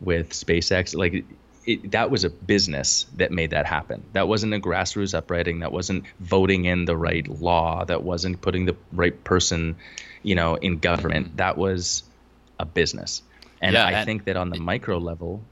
[0.00, 1.24] with SpaceX, like
[1.64, 4.02] it, that was a business that made that happen.
[4.14, 5.60] That wasn't a grassroots uprising.
[5.60, 7.84] That wasn't voting in the right law.
[7.84, 9.76] That wasn't putting the right person
[10.22, 11.28] you know, in government.
[11.28, 11.36] Mm-hmm.
[11.36, 12.02] That was
[12.58, 13.22] a business.
[13.60, 15.42] And yeah, I and think that on the micro level,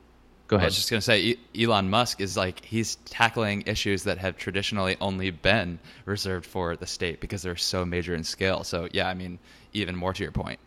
[0.49, 0.67] go ahead.
[0.67, 4.37] I was just going to say, Elon Musk is like, he's tackling issues that have
[4.37, 8.65] traditionally only been reserved for the state because they're so major in scale.
[8.65, 9.39] So, yeah, I mean,
[9.73, 10.59] even more to your point.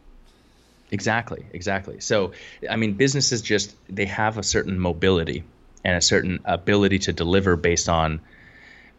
[0.91, 1.99] Exactly, exactly.
[1.99, 2.31] So,
[2.69, 5.43] I mean, businesses just, they have a certain mobility
[5.83, 8.21] and a certain ability to deliver based on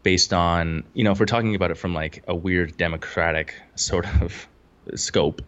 [0.03, 4.05] based on you know if we're talking about it from like a weird democratic sort
[4.21, 4.47] of
[4.95, 5.41] scope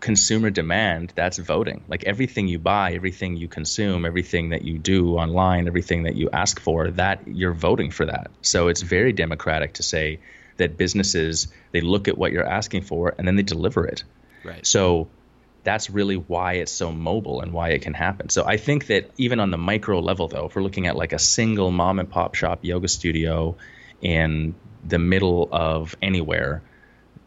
[0.00, 1.84] consumer demand that's voting.
[1.88, 6.30] Like everything you buy everything you consume everything that you do online everything that you
[6.32, 8.30] ask for that you're voting for that.
[8.42, 10.20] So it's very democratic to say
[10.56, 14.04] that businesses they look at what you're asking for and then they deliver it.
[14.44, 14.66] Right.
[14.66, 15.08] So
[15.64, 18.28] that's really why it's so mobile and why it can happen.
[18.28, 21.12] So i think that even on the micro level though if we're looking at like
[21.12, 23.56] a single mom and pop shop yoga studio
[24.00, 26.62] in the middle of anywhere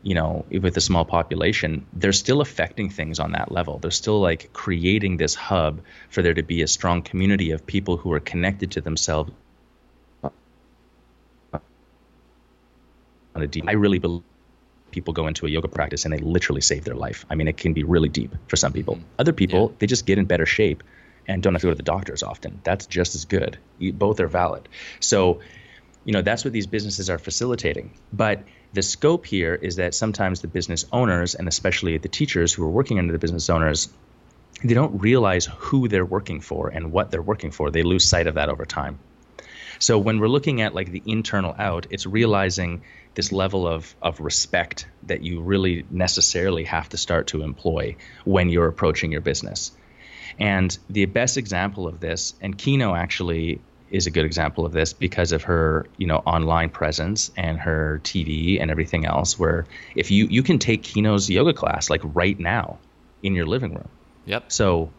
[0.01, 3.79] you know, with a small population, they're still affecting things on that level.
[3.79, 7.97] They're still like creating this hub for there to be a strong community of people
[7.97, 9.31] who are connected to themselves
[10.23, 10.31] on
[13.35, 13.65] a deep.
[13.67, 14.23] I really believe
[14.91, 17.25] people go into a yoga practice and they literally save their life.
[17.29, 18.95] I mean, it can be really deep for some people.
[18.95, 19.19] Mm-hmm.
[19.19, 19.75] Other people, yeah.
[19.79, 20.83] they just get in better shape
[21.27, 22.61] and don't have to go to the doctors often.
[22.63, 23.57] That's just as good.
[23.79, 24.67] Both are valid.
[24.99, 25.41] So,
[26.05, 27.91] you know, that's what these businesses are facilitating.
[28.11, 32.63] But the scope here is that sometimes the business owners and especially the teachers who
[32.63, 33.89] are working under the business owners
[34.63, 37.71] they don't realize who they're working for and what they're working for.
[37.71, 38.99] They lose sight of that over time.
[39.79, 42.81] So when we're looking at like the internal out, it's realizing
[43.15, 48.49] this level of, of respect that you really necessarily have to start to employ when
[48.49, 49.71] you're approaching your business.
[50.37, 54.93] And the best example of this, and Kino actually is a good example of this
[54.93, 59.37] because of her, you know, online presence and her TV and everything else.
[59.37, 62.77] Where if you you can take Kino's yoga class like right now
[63.23, 63.89] in your living room.
[64.25, 64.51] Yep.
[64.51, 64.91] So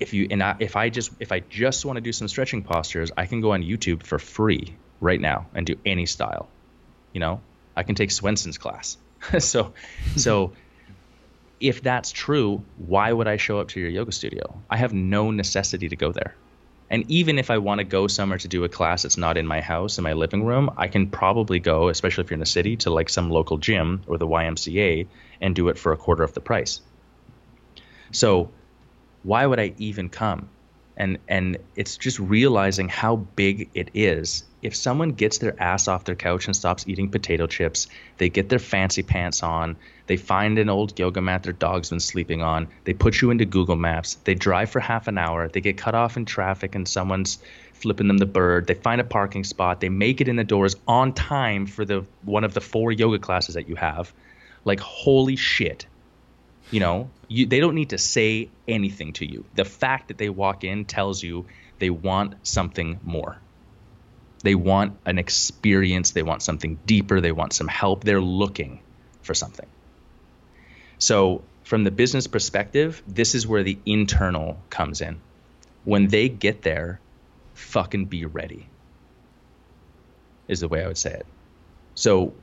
[0.00, 2.62] if you and I, if I just if I just want to do some stretching
[2.62, 6.48] postures, I can go on YouTube for free right now and do any style.
[7.12, 7.40] You know,
[7.76, 8.96] I can take Swenson's class.
[9.38, 9.74] so
[10.16, 10.52] so
[11.60, 14.60] if that's true, why would I show up to your yoga studio?
[14.68, 16.34] I have no necessity to go there.
[16.90, 19.46] And even if I want to go somewhere to do a class that's not in
[19.46, 22.46] my house, in my living room, I can probably go, especially if you're in a
[22.46, 25.06] city, to like some local gym or the YMCA
[25.40, 26.80] and do it for a quarter of the price.
[28.12, 28.50] So
[29.22, 30.50] why would I even come?
[30.96, 34.44] And and it's just realizing how big it is.
[34.62, 38.48] If someone gets their ass off their couch and stops eating potato chips, they get
[38.48, 39.76] their fancy pants on,
[40.06, 43.44] they find an old yoga mat their dog's been sleeping on, they put you into
[43.44, 46.88] Google Maps, they drive for half an hour, they get cut off in traffic and
[46.88, 47.38] someone's
[47.74, 50.76] flipping them the bird, they find a parking spot, they make it in the doors
[50.88, 54.14] on time for the one of the four yoga classes that you have.
[54.64, 55.86] Like holy shit
[56.70, 59.44] you know, you, they don't need to say anything to you.
[59.54, 61.46] The fact that they walk in tells you
[61.78, 63.38] they want something more.
[64.42, 68.04] They want an experience, they want something deeper, they want some help.
[68.04, 68.80] They're looking
[69.22, 69.66] for something.
[70.98, 75.20] So, from the business perspective, this is where the internal comes in.
[75.84, 77.00] When they get there,
[77.54, 78.68] fucking be ready,
[80.46, 81.26] is the way I would say it.
[81.94, 82.34] So,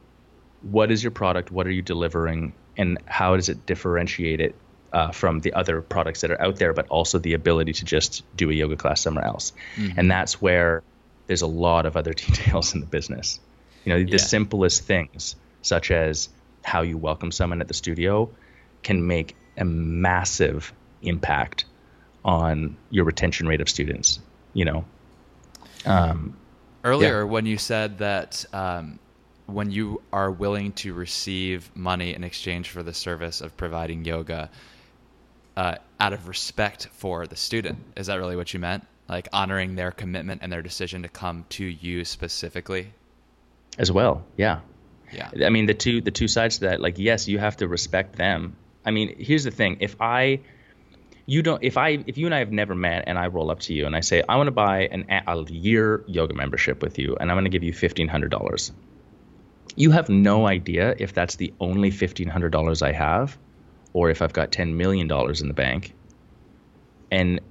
[0.63, 1.51] what is your product?
[1.51, 2.53] What are you delivering?
[2.77, 4.55] And how does it differentiate it
[4.93, 8.23] uh, from the other products that are out there, but also the ability to just
[8.35, 9.53] do a yoga class somewhere else.
[9.75, 9.99] Mm-hmm.
[9.99, 10.83] And that's where
[11.27, 13.39] there's a lot of other details in the business.
[13.85, 14.17] You know, the yeah.
[14.17, 16.29] simplest things, such as
[16.63, 18.29] how you welcome someone at the studio,
[18.83, 21.65] can make a massive impact
[22.23, 24.19] on your retention rate of students.
[24.53, 24.85] You know,
[25.85, 26.37] um,
[26.83, 27.23] earlier yeah.
[27.23, 28.99] when you said that um,
[29.45, 34.49] when you are willing to receive money in exchange for the service of providing yoga
[35.57, 37.79] uh, out of respect for the student.
[37.95, 38.85] Is that really what you meant?
[39.09, 42.93] Like honoring their commitment and their decision to come to you specifically?
[43.77, 44.59] As well, yeah.
[45.11, 45.29] Yeah.
[45.45, 48.15] I mean the two the two sides to that, like yes, you have to respect
[48.15, 48.55] them.
[48.85, 49.77] I mean, here's the thing.
[49.81, 50.39] If I
[51.25, 53.59] you don't if i if you and i have never met and i roll up
[53.59, 56.97] to you and i say i want to buy an a year yoga membership with
[56.97, 58.71] you and i'm going to give you $1500
[59.75, 63.37] you have no idea if that's the only $1,500 I have
[63.93, 65.93] or if I've got $10 million in the bank.
[67.09, 67.41] And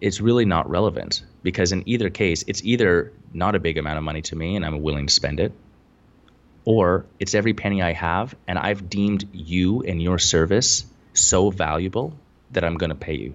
[0.00, 4.04] it's really not relevant because in either case, it's either not a big amount of
[4.04, 5.52] money to me and I'm willing to spend it,
[6.64, 12.14] or it's every penny I have and I've deemed you and your service so valuable
[12.52, 13.34] that I'm going to pay you.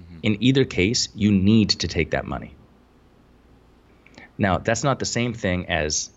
[0.00, 0.18] Mm-hmm.
[0.22, 2.54] In either case, you need to take that money.
[4.36, 6.10] Now, that's not the same thing as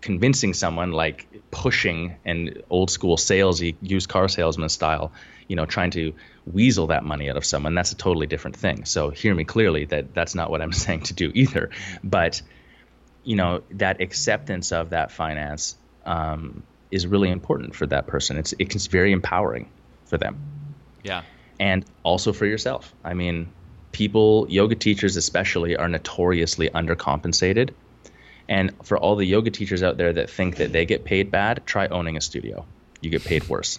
[0.00, 5.12] convincing someone like pushing and old school salesy used car salesman style
[5.48, 6.12] you know trying to
[6.52, 8.84] weasel that money out of someone that's a totally different thing.
[8.84, 11.70] So hear me clearly that that's not what i'm saying to do either.
[12.04, 12.42] But
[13.24, 18.36] you know that acceptance of that finance um, is really important for that person.
[18.36, 19.68] It's it's very empowering
[20.06, 20.38] for them.
[21.02, 21.22] Yeah.
[21.60, 22.94] And also for yourself.
[23.04, 23.52] I mean
[23.90, 27.70] people yoga teachers especially are notoriously undercompensated
[28.48, 31.62] and for all the yoga teachers out there that think that they get paid bad,
[31.66, 32.64] try owning a studio.
[33.00, 33.78] You get paid worse.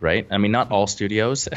[0.00, 0.26] Right?
[0.30, 1.48] I mean, not all studios,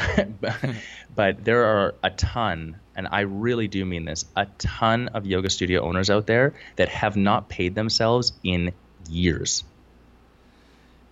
[1.14, 5.50] but there are a ton, and I really do mean this, a ton of yoga
[5.50, 8.72] studio owners out there that have not paid themselves in
[9.10, 9.64] years.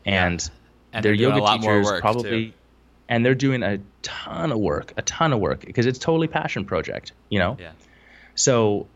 [0.06, 0.98] And, yeah.
[0.98, 2.52] and their yoga teachers probably, too.
[3.08, 6.66] and they're doing a ton of work, a ton of work because it's totally passion
[6.66, 7.56] project, you know?
[7.58, 7.72] Yeah.
[8.36, 8.86] So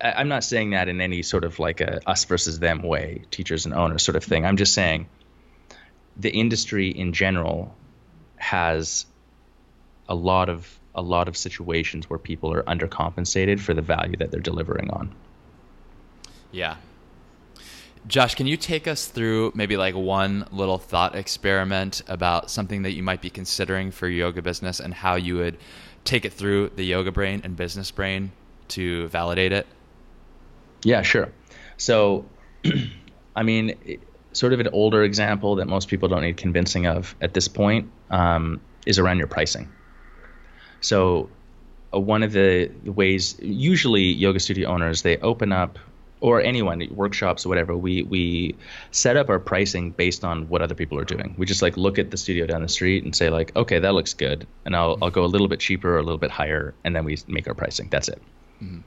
[0.00, 3.64] I'm not saying that in any sort of like a us versus them way, teachers
[3.64, 4.44] and owners sort of thing.
[4.44, 5.08] I'm just saying
[6.16, 7.74] the industry in general
[8.36, 9.06] has
[10.08, 14.30] a lot of a lot of situations where people are undercompensated for the value that
[14.30, 15.14] they're delivering on.
[16.50, 16.76] Yeah.
[18.06, 22.92] Josh, can you take us through maybe like one little thought experiment about something that
[22.92, 25.58] you might be considering for yoga business and how you would
[26.04, 28.32] take it through the yoga brain and business brain
[28.68, 29.66] to validate it?
[30.82, 31.32] Yeah, sure.
[31.76, 32.26] So,
[33.36, 34.00] I mean,
[34.32, 37.90] sort of an older example that most people don't need convincing of at this point
[38.10, 39.68] um, is around your pricing.
[40.80, 41.30] So,
[41.92, 45.78] uh, one of the ways, usually yoga studio owners, they open up,
[46.20, 48.56] or anyone, workshops or whatever, we we
[48.90, 51.34] set up our pricing based on what other people are doing.
[51.38, 53.94] We just like look at the studio down the street and say like, okay, that
[53.94, 56.74] looks good, and I'll I'll go a little bit cheaper or a little bit higher,
[56.84, 57.88] and then we make our pricing.
[57.88, 58.20] That's it.
[58.62, 58.80] Mm-hmm.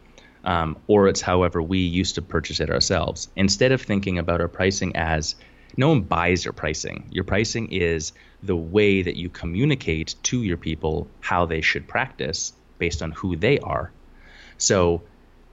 [0.43, 3.29] Um, or it's however we used to purchase it ourselves.
[3.35, 5.35] Instead of thinking about our pricing as
[5.77, 7.07] no one buys your pricing.
[7.11, 8.13] Your pricing is
[8.43, 13.35] the way that you communicate to your people how they should practice based on who
[13.35, 13.91] they are.
[14.57, 15.03] So,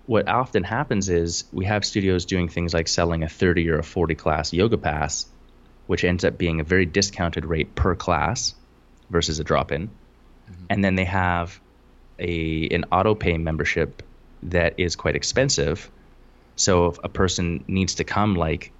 [0.06, 3.82] what often happens is we have studios doing things like selling a 30 or a
[3.82, 5.26] 40 class yoga pass,
[5.86, 8.54] which ends up being a very discounted rate per class
[9.10, 9.88] versus a drop in.
[9.88, 10.64] Mm-hmm.
[10.70, 11.60] And then they have
[12.18, 14.02] a an auto pay membership
[14.44, 15.90] that is quite expensive.
[16.56, 18.72] So if a person needs to come like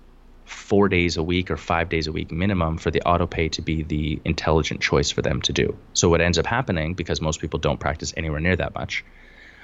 [0.45, 3.63] four days a week or five days a week minimum for the auto pay to
[3.63, 5.77] be the intelligent choice for them to do.
[5.93, 9.05] So what ends up happening, because most people don't practice anywhere near that much,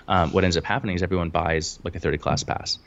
[0.07, 2.79] um, what ends up happening is everyone buys like a 30 class pass,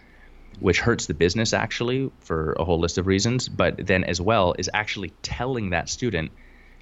[0.59, 4.53] which hurts the business actually for a whole list of reasons, but then as well
[4.57, 6.31] is actually telling that student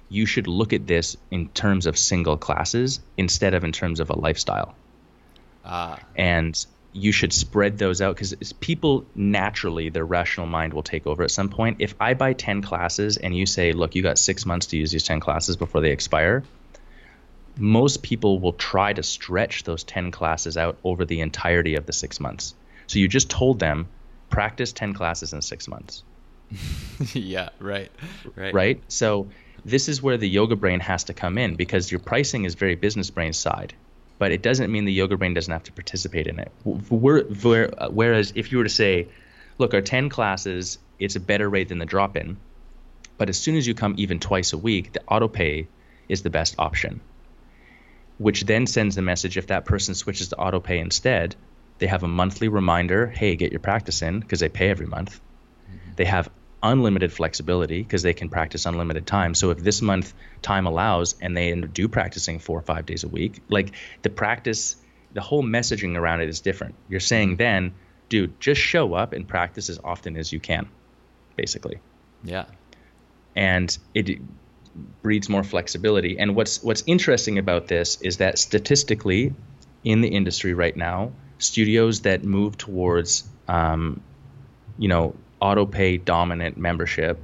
[0.08, 4.10] you should look at this in terms of single classes instead of in terms of
[4.10, 4.74] a lifestyle.
[5.66, 5.98] Ah.
[6.16, 11.22] And you should spread those out because people naturally their rational mind will take over
[11.22, 11.76] at some point.
[11.80, 14.90] If i buy 10 classes and you say look you got six months to use
[14.92, 16.42] these 10 classes before they expire
[17.58, 21.92] most people will try to stretch those 10 classes out over the entirety of the
[21.92, 22.54] six months.
[22.86, 23.88] So you just told them
[24.28, 26.02] practice 10 classes in six months.
[27.12, 27.90] Yeah right
[28.36, 28.54] right.
[28.54, 28.82] Right?
[28.88, 29.28] So
[29.66, 32.74] this is where the yoga brain has to come in because your pricing is very
[32.74, 33.74] business brain side
[34.18, 36.50] but it doesn't mean the yoga brain doesn't have to participate in it.
[36.64, 39.08] Whereas if you were to say,
[39.58, 42.36] look, our 10 classes, it's a better rate than the drop in,
[43.18, 45.68] but as soon as you come even twice a week, the auto pay
[46.08, 47.00] is the best option,
[48.18, 51.34] which then sends the message if that person switches to auto pay instead,
[51.78, 55.20] they have a monthly reminder hey, get your practice in because they pay every month.
[55.68, 55.90] Mm-hmm.
[55.96, 56.30] They have
[56.62, 59.34] unlimited flexibility because they can practice unlimited time.
[59.34, 63.08] So if this month time allows and they do practicing four or five days a
[63.08, 64.76] week, like the practice,
[65.12, 66.74] the whole messaging around it is different.
[66.88, 67.74] You're saying then,
[68.08, 70.68] dude, just show up and practice as often as you can,
[71.36, 71.80] basically.
[72.24, 72.46] Yeah.
[73.34, 74.20] And it
[75.02, 76.18] breeds more flexibility.
[76.18, 79.34] And what's what's interesting about this is that statistically,
[79.84, 84.00] in the industry right now, studios that move towards um,
[84.78, 87.20] you know auto pay dominant membership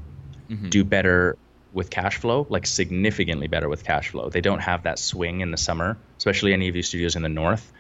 [0.49, 0.69] mm-hmm.
[0.69, 1.37] do better
[1.73, 4.29] with cash flow, like significantly better with cash flow.
[4.29, 7.29] They don't have that swing in the summer, especially any of these studios in the
[7.29, 7.73] north.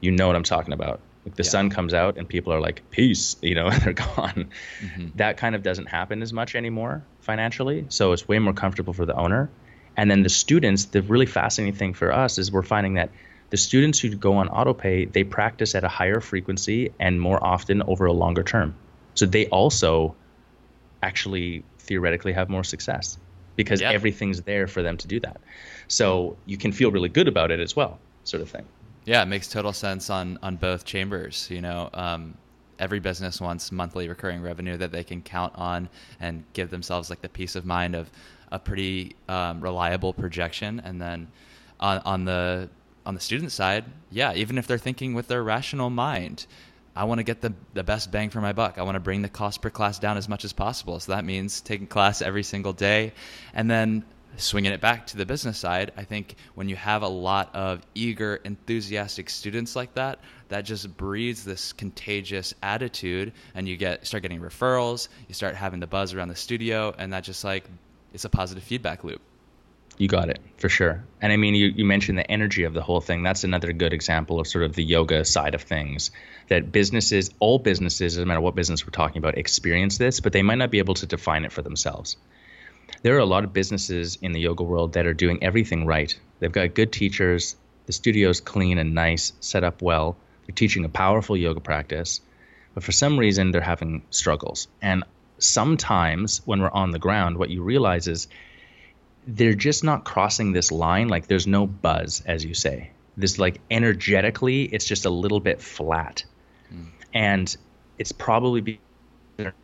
[0.00, 1.00] You know what I'm talking about.
[1.24, 1.50] Like the yeah.
[1.50, 4.50] sun comes out and people are like, peace, you know, they're gone.
[4.80, 5.08] Mm-hmm.
[5.16, 7.86] That kind of doesn't happen as much anymore financially.
[7.88, 9.50] So it's way more comfortable for the owner.
[9.96, 13.10] And then the students, the really fascinating thing for us is we're finding that
[13.50, 17.42] the students who go on auto pay, they practice at a higher frequency and more
[17.42, 18.74] often over a longer term.
[19.14, 20.14] So they also
[21.02, 23.18] actually theoretically have more success
[23.56, 23.92] because yeah.
[23.92, 25.40] everything's there for them to do that.
[25.88, 28.64] So you can feel really good about it as well, sort of thing.
[29.04, 31.48] Yeah, it makes total sense on on both chambers.
[31.50, 32.34] You know, um,
[32.78, 35.88] every business wants monthly recurring revenue that they can count on
[36.20, 38.10] and give themselves like the peace of mind of
[38.50, 40.80] a pretty um, reliable projection.
[40.84, 41.28] And then
[41.80, 42.68] on, on the
[43.06, 46.46] on the student side, yeah, even if they're thinking with their rational mind,
[46.96, 48.78] I want to get the, the best bang for my buck.
[48.78, 51.00] I want to bring the cost per class down as much as possible.
[51.00, 53.12] So that means taking class every single day
[53.52, 54.04] and then
[54.36, 55.92] swinging it back to the business side.
[55.96, 60.96] I think when you have a lot of eager, enthusiastic students like that, that just
[60.96, 66.14] breeds this contagious attitude and you get start getting referrals, you start having the buzz
[66.14, 67.64] around the studio and that just like
[68.12, 69.20] it's a positive feedback loop.
[69.96, 71.04] You got it for sure.
[71.20, 73.22] And I mean, you, you mentioned the energy of the whole thing.
[73.22, 76.10] That's another good example of sort of the yoga side of things.
[76.48, 80.42] That businesses, all businesses, doesn't matter what business we're talking about, experience this, but they
[80.42, 82.16] might not be able to define it for themselves.
[83.02, 86.18] There are a lot of businesses in the yoga world that are doing everything right.
[86.40, 90.16] They've got good teachers, the studio's clean and nice, set up well.
[90.46, 92.20] They're teaching a powerful yoga practice,
[92.74, 94.68] but for some reason they're having struggles.
[94.82, 95.04] And
[95.38, 98.28] sometimes when we're on the ground, what you realize is
[99.26, 101.08] they're just not crossing this line.
[101.08, 102.90] Like there's no buzz, as you say.
[103.16, 106.24] This like energetically, it's just a little bit flat,
[106.72, 106.86] mm.
[107.12, 107.56] and
[107.96, 108.80] it's probably because
[109.36, 109.54] they're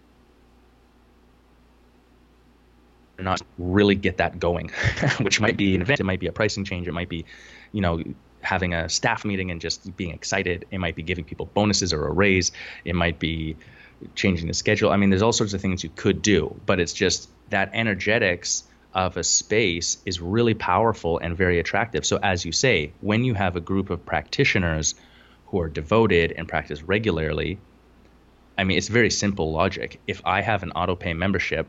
[3.18, 4.70] not really get that going,
[5.20, 7.24] which might be an event, it might be a pricing change, it might be,
[7.72, 8.00] you know,
[8.40, 10.66] having a staff meeting and just being excited.
[10.70, 12.52] It might be giving people bonuses or a raise.
[12.84, 13.56] It might be
[14.14, 14.90] changing the schedule.
[14.90, 18.64] I mean, there's all sorts of things you could do, but it's just that energetics
[18.94, 22.04] of a space is really powerful and very attractive.
[22.04, 24.94] So, as you say, when you have a group of practitioners
[25.46, 27.58] who are devoted and practice regularly,
[28.58, 30.00] I mean, it's very simple logic.
[30.06, 31.66] If I have an auto pay membership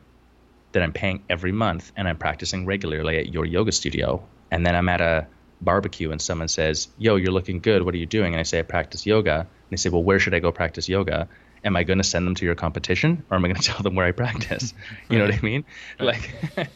[0.72, 4.76] that I'm paying every month and I'm practicing regularly at your yoga studio, and then
[4.76, 5.28] I'm at a
[5.62, 7.84] barbecue and someone says, Yo, you're looking good.
[7.84, 8.34] What are you doing?
[8.34, 9.40] And I say, I practice yoga.
[9.40, 11.30] And they say, Well, where should I go practice yoga?
[11.64, 13.82] Am I going to send them to your competition or am I going to tell
[13.82, 14.74] them where I practice?
[15.10, 15.66] You know what I mean?
[16.00, 16.34] Like,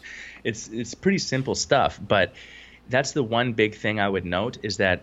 [0.45, 2.33] it's it's pretty simple stuff, but
[2.87, 5.01] that's the one big thing I would note is that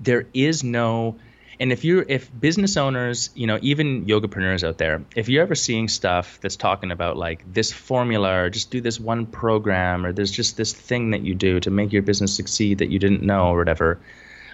[0.00, 1.16] there is no
[1.60, 5.54] and if you're if business owners you know even yogapreneurs out there if you're ever
[5.54, 10.12] seeing stuff that's talking about like this formula or just do this one program or
[10.12, 13.22] there's just this thing that you do to make your business succeed that you didn't
[13.22, 14.00] know or whatever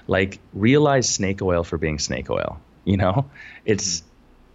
[0.06, 3.26] like realize snake oil for being snake oil you know
[3.64, 4.08] it's mm-hmm.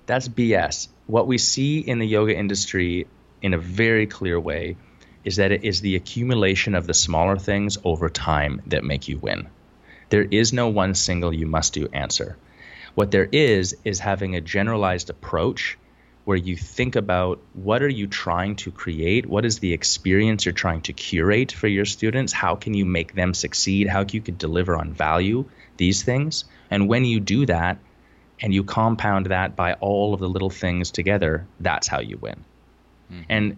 [0.08, 3.06] that's bs what we see in the yoga industry
[3.42, 4.76] in a very clear way
[5.24, 9.18] is that it is the accumulation of the smaller things over time that make you
[9.18, 9.48] win
[10.10, 12.38] there is no one single you must do answer.
[12.96, 15.78] What there is is having a generalized approach
[16.26, 19.26] where you think about what are you trying to create?
[19.26, 22.34] What is the experience you're trying to curate for your students?
[22.34, 23.88] How can you make them succeed?
[23.88, 25.46] How can you can deliver on value?
[25.78, 26.46] These things.
[26.70, 27.80] And when you do that
[28.42, 32.44] and you compound that by all of the little things together, that's how you win.
[33.12, 33.24] Mm-hmm.
[33.30, 33.58] And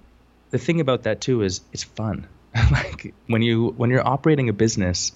[0.52, 2.28] the thing about that too is it's fun.
[2.72, 5.14] like when you when you're operating a business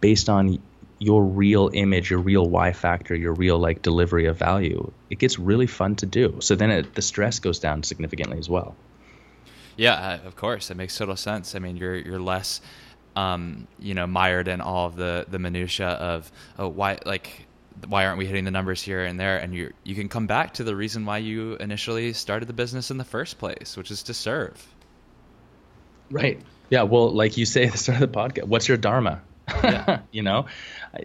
[0.00, 0.60] based on
[0.98, 5.38] your real image, your real Y factor, your real like delivery of value, it gets
[5.38, 6.38] really fun to do.
[6.40, 8.74] So then it, the stress goes down significantly as well.
[9.76, 11.54] Yeah, of course, it makes total sense.
[11.54, 12.60] I mean, you're you're less,
[13.14, 17.45] um, you know, mired in all of the the minutia of oh why like
[17.88, 20.54] why aren't we hitting the numbers here and there, and you you can come back
[20.54, 24.02] to the reason why you initially started the business in the first place, which is
[24.04, 24.66] to serve.
[26.10, 26.40] Right.
[26.70, 26.82] Yeah.
[26.82, 29.22] Well, like you say at the start of the podcast, what's your dharma?
[29.48, 30.00] Yeah.
[30.10, 30.46] you know,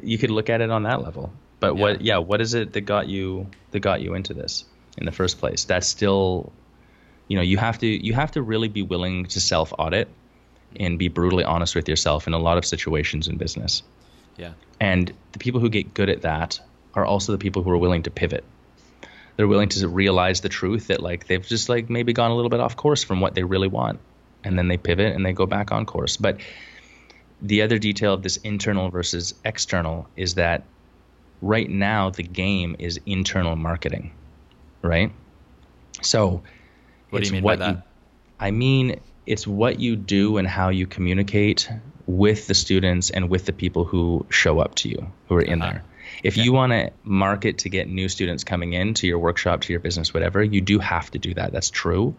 [0.02, 1.32] you could look at it on that level.
[1.60, 1.82] But yeah.
[1.82, 4.66] what, yeah, what is it that got you that got you into this
[4.98, 5.66] in the first place?
[5.66, 6.52] That's still,
[7.28, 10.10] you know, you have to you have to really be willing to self audit
[10.80, 13.84] and be brutally honest with yourself in a lot of situations in business.
[14.38, 14.54] Yeah.
[14.80, 16.60] And the people who get good at that
[16.94, 18.44] are also the people who are willing to pivot.
[19.38, 22.50] They're willing to realize the truth that like they've just like maybe gone a little
[22.50, 24.00] bit off course from what they really want,
[24.44, 26.18] and then they pivot and they go back on course.
[26.18, 26.42] But
[27.42, 30.64] the other detail of this internal versus external is that
[31.42, 34.12] right now the game is internal marketing,
[34.82, 35.12] right?
[36.02, 36.44] So,
[37.10, 37.76] what do you mean by that?
[37.76, 37.82] You,
[38.40, 41.70] I mean, it's what you do and how you communicate
[42.08, 45.62] with the students and with the people who show up to you, who are in
[45.62, 45.72] uh-huh.
[45.72, 45.84] there.
[46.24, 46.44] If okay.
[46.44, 49.80] you want to market to get new students coming in to your workshop, to your
[49.80, 51.54] business, whatever, you do have to do that.
[51.54, 52.16] That's true.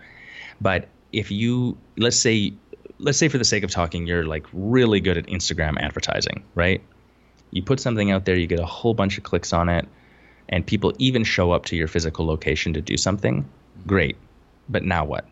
[0.60, 2.54] But if you, let's say
[3.02, 6.80] let's say for the sake of talking, you're like really good at Instagram advertising, right?
[7.50, 9.86] You put something out there, you get a whole bunch of clicks on it,
[10.48, 13.48] and people even show up to your physical location to do something.
[13.86, 14.16] Great.
[14.68, 15.26] But now what?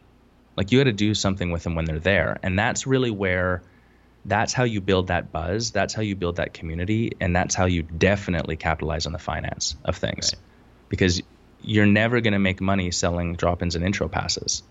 [0.57, 2.38] Like you got to do something with them when they're there.
[2.42, 3.62] And that's really where
[4.24, 7.64] that's how you build that buzz, that's how you build that community, and that's how
[7.64, 10.34] you definitely capitalize on the finance of things.
[10.34, 10.42] Right.
[10.88, 11.22] Because
[11.62, 14.62] you're never going to make money selling drop-ins and intro passes.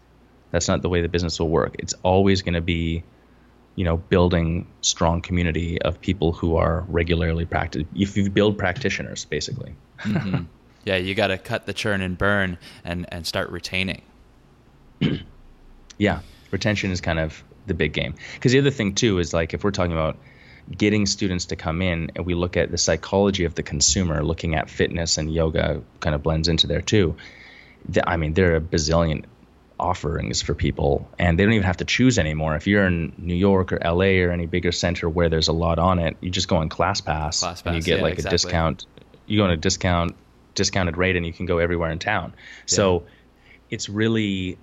[0.52, 1.76] That's not the way the business will work.
[1.80, 3.04] It's always going to be,
[3.76, 7.84] you know, building strong community of people who are regularly practice.
[7.96, 9.76] If you build practitioners, basically.
[10.00, 10.44] mm-hmm.
[10.86, 14.02] Yeah, you got to cut the churn and burn and and start retaining.
[16.00, 18.16] yeah, retention is kind of the big game.
[18.34, 20.18] Because the other thing too is like if we're talking about
[20.76, 24.56] getting students to come in and we look at the psychology of the consumer, looking
[24.56, 27.16] at fitness and yoga kind of blends into there too.
[28.04, 29.26] I mean, there are a bazillion
[29.80, 33.34] offerings for people and they don't even have to choose anymore if you're in new
[33.34, 36.50] york or la or any bigger center where there's a lot on it you just
[36.50, 38.28] go on ClassPass, class and you get yeah, like exactly.
[38.28, 38.86] a discount
[39.26, 40.16] you go on a discount
[40.54, 42.64] discounted rate and you can go everywhere in town yeah.
[42.66, 43.04] so
[43.70, 44.58] it's really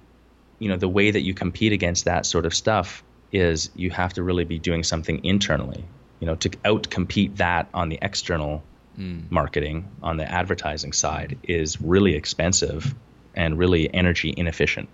[0.59, 3.03] you know the way that you compete against that sort of stuff
[3.33, 5.85] is you have to really be doing something internally
[6.21, 8.63] you know to out compete that on the external
[8.99, 9.31] mm.
[9.31, 12.95] marketing on the advertising side is really expensive
[13.35, 14.89] and really energy inefficient.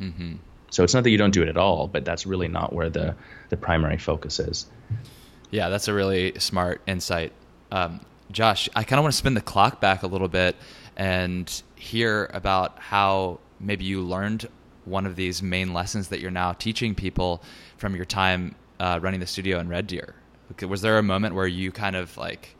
[0.00, 0.36] Mm-hmm.
[0.70, 2.90] So it's not that you don't do it at all, but that's really not where
[2.90, 3.14] the
[3.48, 4.66] the primary focus is.
[5.50, 7.32] Yeah, that's a really smart insight.
[7.72, 8.00] Um,
[8.30, 10.56] Josh, I kind of want to spin the clock back a little bit
[10.96, 14.46] and hear about how maybe you learned
[14.88, 17.42] one of these main lessons that you're now teaching people
[17.76, 20.14] from your time uh, running the studio in Red Deer.
[20.66, 22.56] Was there a moment where you kind of like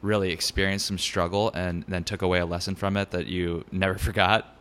[0.00, 3.98] really experienced some struggle and then took away a lesson from it that you never
[3.98, 4.56] forgot?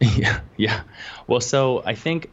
[0.16, 0.82] Yeah, yeah.
[1.26, 2.30] Well, so I think,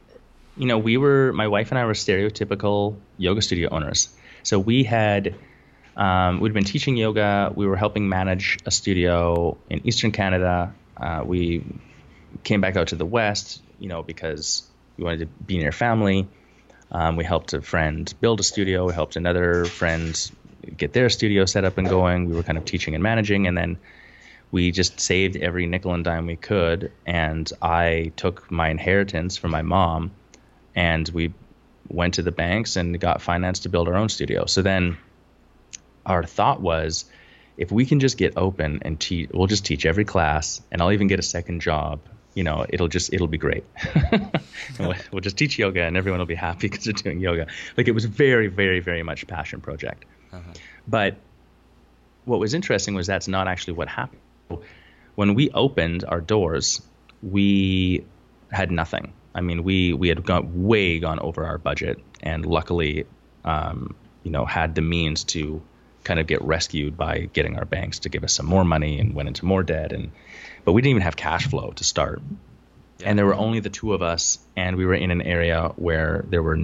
[0.56, 4.10] you know, we were, my wife and I were stereotypical yoga studio owners.
[4.44, 5.34] So we had,
[5.98, 7.52] um, we'd been teaching yoga.
[7.56, 10.74] We were helping manage a studio in Eastern Canada.
[10.98, 11.64] Uh, we
[12.44, 14.68] came back out to the West, you know, because
[14.98, 16.28] we wanted to be near family.
[16.92, 18.86] Um, we helped a friend build a studio.
[18.88, 20.32] We helped another friend
[20.78, 22.30] get their studio set up and going.
[22.30, 23.78] We were kind of teaching and managing, and then
[24.52, 26.92] we just saved every nickel and dime we could.
[27.06, 30.12] And I took my inheritance from my mom,
[30.76, 31.34] and we
[31.88, 34.46] went to the banks and got finance to build our own studio.
[34.46, 34.98] So then
[36.06, 37.06] our thought was
[37.58, 40.92] if we can just get open and teach, we'll just teach every class, and I'll
[40.92, 42.00] even get a second job.
[42.36, 43.64] You know, it'll just it'll be great.
[44.80, 47.48] we'll, just teach yoga, and everyone will be happy because they're doing yoga.
[47.78, 50.06] Like it was very, very, very much a passion project.
[50.32, 50.54] Uh-huh.
[50.88, 51.16] But
[52.26, 54.22] what was interesting was that's not actually what happened.
[55.16, 56.82] When we opened our doors,
[57.24, 58.06] we
[58.52, 59.14] had nothing.
[59.34, 63.06] I mean, we we had gone way gone over our budget, and luckily,
[63.44, 65.62] um, you know, had the means to
[66.04, 69.14] kind of get rescued by getting our banks to give us some more money and
[69.14, 70.12] went into more debt and
[70.66, 72.22] but we didn't even have cash flow to start.
[73.00, 73.10] Yeah.
[73.10, 76.26] and there were only the two of us and we were in an area where
[76.30, 76.58] there were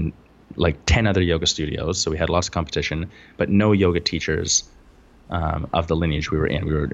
[0.56, 4.64] like 10 other yoga studios so we had lots of competition but no yoga teachers
[5.30, 6.66] um, of the lineage we were in.
[6.66, 6.91] We were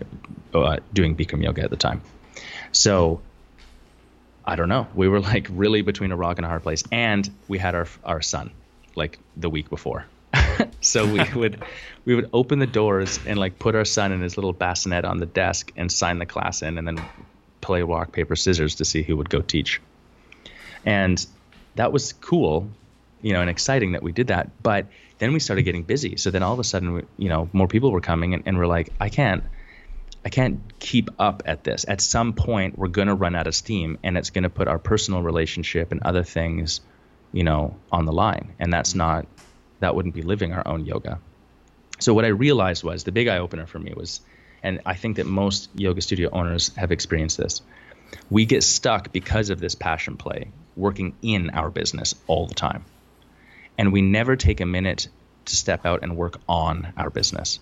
[0.54, 2.02] uh, doing bikram yoga at the time.
[2.72, 3.22] So
[4.46, 4.88] i don't know.
[4.96, 7.88] We were like really between a rock and a hard place and we had our
[8.04, 8.52] our son
[8.96, 10.06] like the week before
[10.82, 11.64] so we would
[12.06, 15.18] we would open the doors and like put our son in his little bassinet on
[15.18, 17.02] the desk and sign the class in and then
[17.62, 19.82] play rock paper scissors to see who would go teach.
[20.86, 21.26] And
[21.76, 22.70] that was cool
[23.22, 24.88] you know and exciting that we did that but
[25.20, 26.16] then we started getting busy.
[26.18, 28.58] So then all of a sudden we, you know more people were coming and, and
[28.58, 29.44] we're like i can't
[30.24, 31.86] i can't keep up at this.
[31.88, 34.68] At some point we're going to run out of steam and it's going to put
[34.68, 36.82] our personal relationship and other things
[37.32, 38.54] you know on the line.
[38.60, 39.28] And that's not
[39.80, 41.20] that wouldn't be living our own yoga.
[42.00, 44.22] So what I realized was the big eye opener for me was,
[44.62, 47.62] and I think that most yoga studio owners have experienced this.
[48.30, 52.86] We get stuck because of this passion play, working in our business all the time.
[53.78, 55.08] And we never take a minute
[55.46, 57.60] to step out and work on our business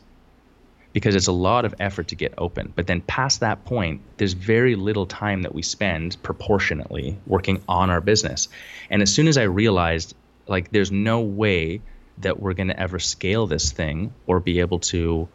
[0.96, 2.72] because it's a lot of effort to get open.
[2.74, 7.90] But then past that point, there's very little time that we spend proportionately working on
[7.90, 8.48] our business.
[8.90, 10.16] And as soon as I realized,
[10.48, 11.82] like, there's no way
[12.20, 15.28] that we're going to ever scale this thing or be able to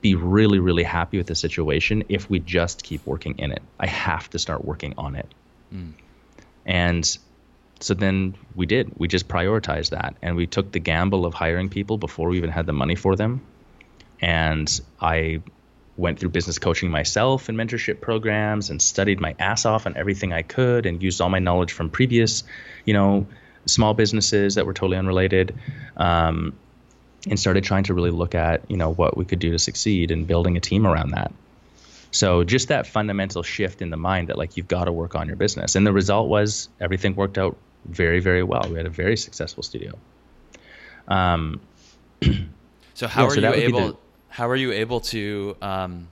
[0.00, 3.62] be really, really happy with the situation if we just keep working in it.
[3.78, 5.26] I have to start working on it.
[5.74, 5.92] Mm.
[6.64, 7.18] And
[7.80, 8.92] so then we did.
[8.96, 10.16] We just prioritized that.
[10.22, 13.16] And we took the gamble of hiring people before we even had the money for
[13.16, 13.40] them.
[14.20, 15.42] And I
[15.96, 20.32] went through business coaching myself and mentorship programs and studied my ass off on everything
[20.32, 22.44] I could and used all my knowledge from previous,
[22.84, 23.26] you know,
[23.68, 25.54] small businesses that were totally unrelated,
[25.96, 26.54] um,
[27.28, 30.10] and started trying to really look at you know what we could do to succeed
[30.10, 31.32] and building a team around that.
[32.10, 35.26] So just that fundamental shift in the mind that like you've got to work on
[35.26, 38.66] your business, and the result was everything worked out very very well.
[38.68, 39.92] We had a very successful studio.
[41.06, 41.60] Um,
[42.94, 43.86] so how yeah, are so you able?
[43.88, 43.96] The,
[44.28, 46.08] how are you able to um,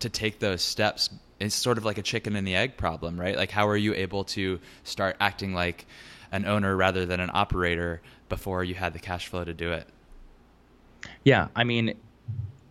[0.00, 1.10] to take those steps?
[1.40, 3.36] It's sort of like a chicken and the egg problem, right?
[3.36, 5.86] Like how are you able to start acting like
[6.34, 9.86] an owner rather than an operator before you had the cash flow to do it?
[11.22, 11.94] Yeah, I mean,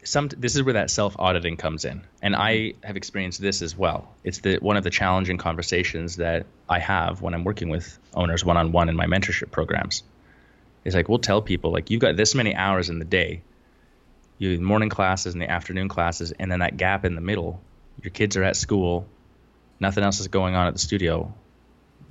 [0.03, 2.85] some this is where that self auditing comes in, and I mm-hmm.
[2.85, 4.13] have experienced this as well.
[4.23, 8.43] It's the one of the challenging conversations that I have when I'm working with owners
[8.43, 10.03] one on one in my mentorship programs.
[10.83, 13.41] Is like we'll tell people like you've got this many hours in the day,
[14.39, 17.61] you morning classes and the afternoon classes, and then that gap in the middle,
[18.01, 19.07] your kids are at school,
[19.79, 21.33] nothing else is going on at the studio.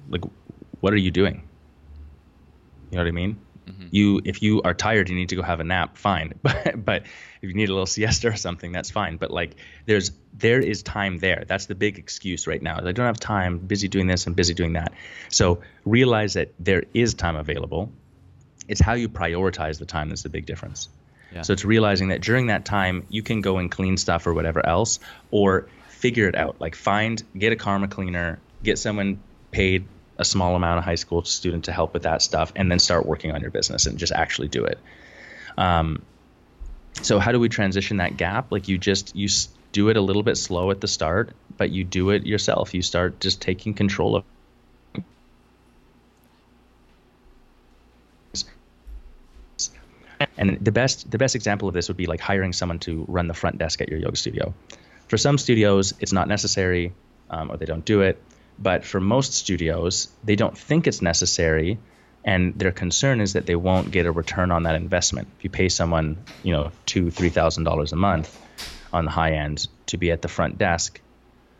[0.09, 0.25] Like
[0.83, 1.49] what are you doing?
[2.91, 3.39] You know what I mean?
[3.67, 3.87] Mm-hmm.
[3.93, 5.97] You, if you are tired, you need to go have a nap.
[5.97, 7.03] Fine, but but
[7.41, 9.17] if you need a little siesta or something, that's fine.
[9.17, 9.55] But like,
[9.87, 11.45] there's there is time there.
[11.47, 12.81] That's the big excuse right now.
[12.85, 13.59] I don't have time.
[13.59, 14.93] Busy doing this and busy doing that.
[15.29, 17.93] So realize that there is time available.
[18.67, 20.89] It's how you prioritize the time that's the big difference.
[21.33, 21.43] Yeah.
[21.43, 24.67] So it's realizing that during that time you can go and clean stuff or whatever
[24.67, 24.99] else,
[25.31, 26.61] or figure it out.
[26.61, 29.23] Like find, get a karma cleaner, get someone
[29.53, 29.87] paid
[30.23, 33.05] a small amount of high school student to help with that stuff, and then start
[33.05, 34.79] working on your business and just actually do it.
[35.59, 36.03] Um,
[37.03, 38.51] so how do we transition that gap?
[38.51, 39.29] Like you just you
[39.73, 42.75] do it a little bit slow at the start, but you do it yourself.
[42.75, 44.25] You start just taking control of
[50.37, 53.27] And the best the best example of this would be like hiring someone to run
[53.27, 54.55] the front desk at your yoga studio.
[55.09, 56.93] For some studios, it's not necessary,
[57.29, 58.23] um, or they don't do it.
[58.63, 61.79] But for most studios, they don't think it's necessary,
[62.25, 65.27] and their concern is that they won't get a return on that investment.
[65.39, 68.39] If you pay someone, you know, two three thousand dollars a month
[68.93, 71.01] on the high end to be at the front desk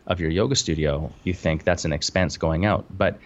[0.07, 2.85] of your yoga studio, you think that's an expense going out.
[2.89, 3.19] But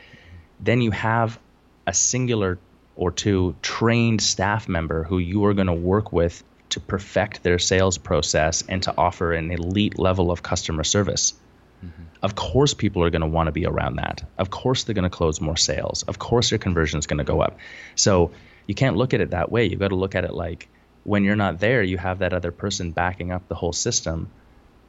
[0.60, 1.38] then you have
[1.86, 2.58] a singular
[2.96, 7.60] or two trained staff member who you are going to work with to perfect their
[7.60, 11.34] sales process and to offer an elite level of customer service.
[12.22, 14.24] Of course, people are going to want to be around that.
[14.38, 16.04] Of course, they're going to close more sales.
[16.04, 17.58] Of course, your conversion is going to go up.
[17.96, 18.32] So
[18.66, 19.66] you can't look at it that way.
[19.66, 20.68] You've got to look at it like
[21.04, 24.30] when you're not there, you have that other person backing up the whole system.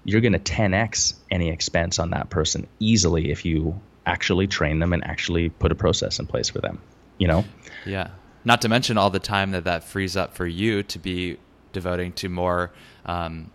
[0.05, 4.93] You're going to 10x any expense on that person easily if you actually train them
[4.93, 6.81] and actually put a process in place for them
[7.19, 7.45] you know?
[7.85, 8.11] Yeah.
[8.45, 11.39] Not to mention all the time that that frees up for you to be
[11.73, 12.73] devoting to more,
[13.05, 13.51] um,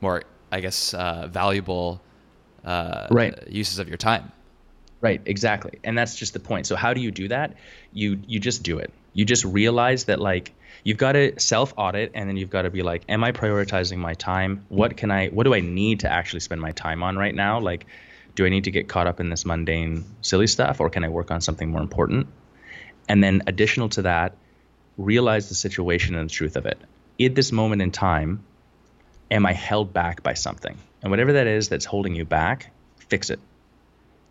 [0.00, 2.00] more, I guess, uh, valuable
[2.64, 3.48] uh, right.
[3.48, 4.32] uses of your time.
[5.00, 5.78] Right, exactly.
[5.82, 6.66] And that's just the point.
[6.66, 7.54] So how do you do that?
[7.92, 8.92] You you just do it.
[9.14, 10.52] You just realize that like
[10.84, 13.96] you've got to self audit and then you've got to be like am I prioritizing
[13.96, 14.66] my time?
[14.68, 17.60] What can I what do I need to actually spend my time on right now?
[17.60, 17.86] Like
[18.34, 21.08] do I need to get caught up in this mundane silly stuff or can I
[21.08, 22.26] work on something more important?
[23.10, 24.36] And then, additional to that,
[24.96, 26.78] realize the situation and the truth of it.
[27.18, 28.44] In this moment in time,
[29.32, 30.78] am I held back by something?
[31.02, 32.70] And whatever that is that's holding you back,
[33.08, 33.40] fix it.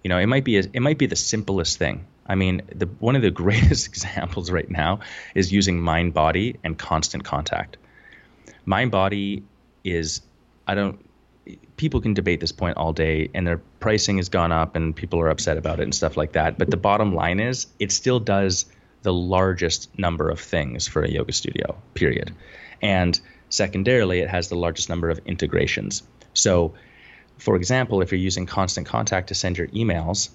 [0.04, 2.06] You know, it might be a, it might be the simplest thing.
[2.26, 5.00] I mean, the, one of the greatest examples right now
[5.36, 7.78] is using Mindbody and constant contact.
[8.68, 9.44] Mindbody
[9.84, 10.22] is
[10.68, 11.04] I don't
[11.78, 15.20] people can debate this point all day and their pricing has gone up and people
[15.20, 16.58] are upset about it and stuff like that.
[16.58, 18.66] But the bottom line is it still does
[19.02, 22.34] the largest number of things for a yoga studio, period.
[22.82, 26.04] And secondarily, it has the largest number of integrations.
[26.40, 26.74] So,
[27.38, 30.30] for example, if you're using constant contact to send your emails,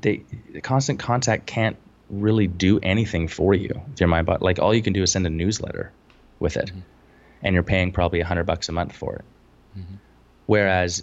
[0.00, 0.24] they
[0.62, 1.76] constant contact can't
[2.08, 5.26] really do anything for you with your mind like all you can do is send
[5.26, 5.90] a newsletter
[6.40, 6.80] with it mm-hmm.
[7.42, 9.24] and you're paying probably a hundred bucks a month for it
[9.78, 9.94] Mm-hmm.
[10.46, 11.02] Whereas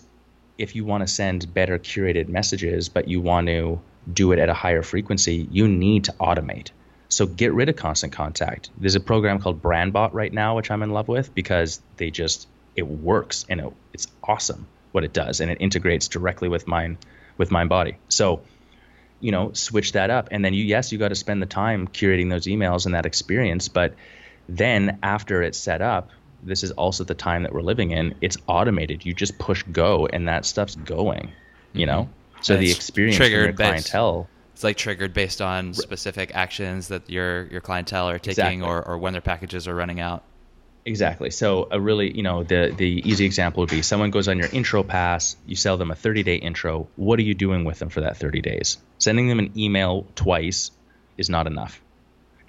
[0.57, 3.81] if you want to send better curated messages, but you want to
[4.11, 6.69] do it at a higher frequency, you need to automate.
[7.09, 8.69] So get rid of constant contact.
[8.77, 12.47] There's a program called BrandBot right now, which I'm in love with because they just
[12.75, 16.97] it works and it, it's awesome what it does and it integrates directly with mine
[17.37, 17.95] with Mindbody.
[18.09, 18.41] So
[19.21, 21.87] you know switch that up and then you yes you got to spend the time
[21.89, 23.93] curating those emails and that experience but
[24.47, 26.09] then after it's set up
[26.43, 28.15] this is also the time that we're living in.
[28.21, 29.05] It's automated.
[29.05, 31.31] You just push go, and that stuff's going.
[31.73, 32.41] You know, mm-hmm.
[32.41, 34.23] so and the experience triggered your clientele.
[34.23, 38.61] Based, it's like triggered based on specific actions that your your clientele are taking, exactly.
[38.61, 40.23] or or when their packages are running out.
[40.85, 41.29] Exactly.
[41.29, 44.49] So a really, you know, the the easy example would be someone goes on your
[44.51, 46.87] intro pass, you sell them a 30-day intro.
[46.95, 48.77] What are you doing with them for that 30 days?
[48.97, 50.71] Sending them an email twice
[51.17, 51.81] is not enough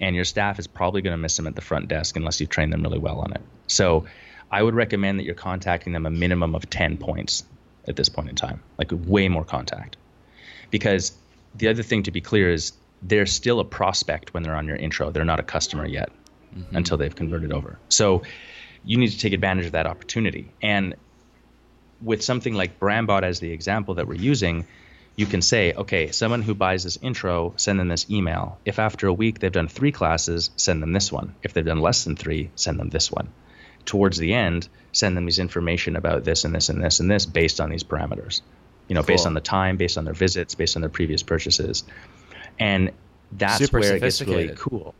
[0.01, 2.47] and your staff is probably going to miss them at the front desk unless you
[2.47, 3.41] train them really well on it.
[3.67, 4.05] So
[4.49, 7.45] I would recommend that you're contacting them a minimum of 10 points
[7.87, 9.97] at this point in time, like way more contact.
[10.71, 11.13] Because
[11.55, 12.73] the other thing to be clear is
[13.03, 15.11] they're still a prospect when they're on your intro.
[15.11, 16.11] They're not a customer yet
[16.55, 16.75] mm-hmm.
[16.75, 17.77] until they've converted over.
[17.89, 18.23] So
[18.83, 20.51] you need to take advantage of that opportunity.
[20.61, 20.95] And
[22.01, 24.65] with something like BrandBot as the example that we're using,
[25.15, 28.59] you can say, okay, someone who buys this intro, send them this email.
[28.65, 31.35] If after a week they've done three classes, send them this one.
[31.43, 33.29] If they've done less than three, send them this one.
[33.85, 37.25] Towards the end, send them these information about this and this and this and this
[37.25, 38.41] based on these parameters.
[38.87, 39.07] You know, cool.
[39.07, 41.83] based on the time, based on their visits, based on their previous purchases.
[42.59, 42.91] And
[43.31, 44.95] that's super where it gets really cool.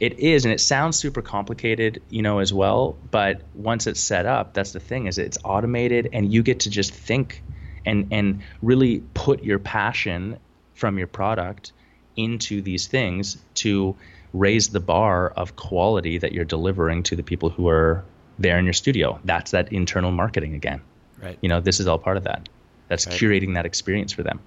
[0.00, 2.96] It is, and it sounds super complicated, you know, as well.
[3.10, 6.70] But once it's set up, that's the thing is it's automated, and you get to
[6.70, 7.42] just think
[7.84, 10.38] and and really put your passion
[10.74, 11.72] from your product
[12.16, 13.96] into these things to
[14.32, 18.04] raise the bar of quality that you're delivering to the people who are
[18.38, 19.18] there in your studio.
[19.24, 20.80] That's that internal marketing again.
[21.20, 21.38] Right.
[21.40, 22.48] You know, this is all part of that.
[22.88, 23.18] That's right.
[23.18, 24.40] curating that experience for them.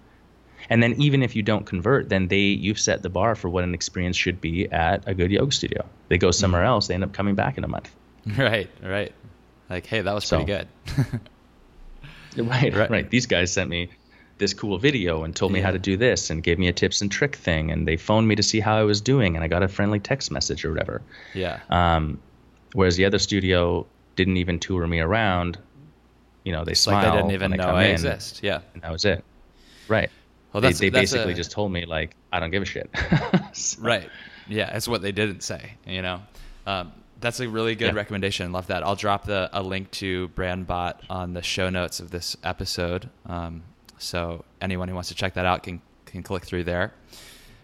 [0.72, 3.66] And then even if you don't convert, then they you've set the bar for what
[3.66, 5.86] an experience should be at a good yoga studio.
[6.08, 6.70] They go somewhere mm-hmm.
[6.70, 7.94] else, they end up coming back in a month.
[8.38, 9.12] Right, right.
[9.68, 10.68] Like, hey, that was pretty good.
[12.38, 13.10] right, right, right.
[13.10, 13.90] These guys sent me
[14.38, 17.02] this cool video and told me how to do this and gave me a tips
[17.02, 19.48] and trick thing and they phoned me to see how I was doing and I
[19.48, 21.02] got a friendly text message or whatever.
[21.34, 21.60] Yeah.
[21.70, 22.20] Um,
[22.74, 25.58] whereas the other studio didn't even tour me around.
[26.44, 27.04] You know, they smile.
[27.04, 28.42] Like they didn't even know I in, exist.
[28.44, 28.62] Yeah.
[28.74, 29.24] And that was it.
[29.88, 30.12] Right.
[30.54, 32.90] Well, that's, they, they basically a, just told me like I don't give a shit.
[33.54, 33.82] so.
[33.82, 34.10] Right.
[34.48, 35.74] Yeah, that's what they didn't say.
[35.86, 36.22] You know,
[36.68, 37.94] um, that's a really good yeah.
[37.94, 38.52] recommendation.
[38.52, 38.84] Love that.
[38.84, 43.10] I'll drop the a link to BrandBot on the show notes of this episode.
[43.26, 43.64] Um,
[43.98, 46.94] so anyone who wants to check that out can can click through there.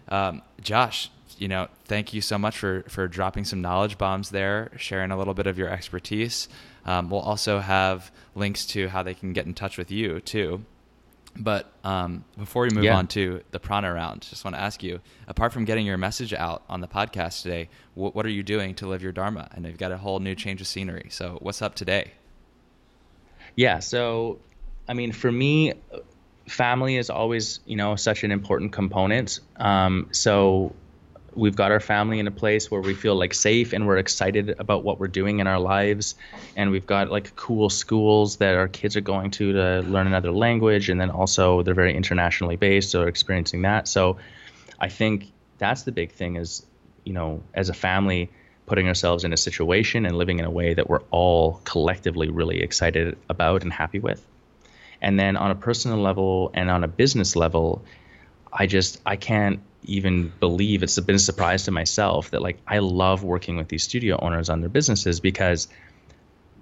[0.08, 4.70] Um, Josh, you know, thank you so much for for dropping some knowledge bombs there,
[4.76, 6.48] sharing a little bit of your expertise.
[6.86, 10.64] Um, we'll also have links to how they can get in touch with you too.
[11.38, 12.96] But um, before we move yeah.
[12.96, 16.32] on to the Prana round, just want to ask you: apart from getting your message
[16.32, 19.48] out on the podcast today, what, what are you doing to live your dharma?
[19.52, 21.08] And you've got a whole new change of scenery.
[21.10, 22.12] So, what's up today?
[23.54, 23.78] Yeah.
[23.78, 24.38] So,
[24.88, 25.74] I mean, for me,
[26.48, 29.40] family is always you know such an important component.
[29.56, 30.74] Um, so
[31.38, 34.56] we've got our family in a place where we feel like safe and we're excited
[34.58, 36.14] about what we're doing in our lives.
[36.56, 40.32] And we've got like cool schools that our kids are going to to learn another
[40.32, 40.90] language.
[40.90, 43.88] And then also they're very internationally based so experiencing that.
[43.88, 44.18] So
[44.80, 46.64] i think that's the big thing is
[47.04, 48.30] you know as a family
[48.66, 52.60] putting ourselves in a situation and living in a way that we're all collectively really
[52.62, 54.22] excited about and happy with.
[55.00, 57.82] And then on a personal level and on a business level,
[58.52, 62.78] I just I can't even believe it's been a surprise to myself that like I
[62.78, 65.68] love working with these studio owners on their businesses because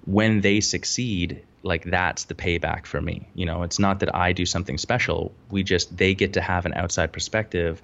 [0.05, 3.27] when they succeed, like that's the payback for me.
[3.35, 5.33] You know, it's not that I do something special.
[5.49, 7.81] We just they get to have an outside perspective.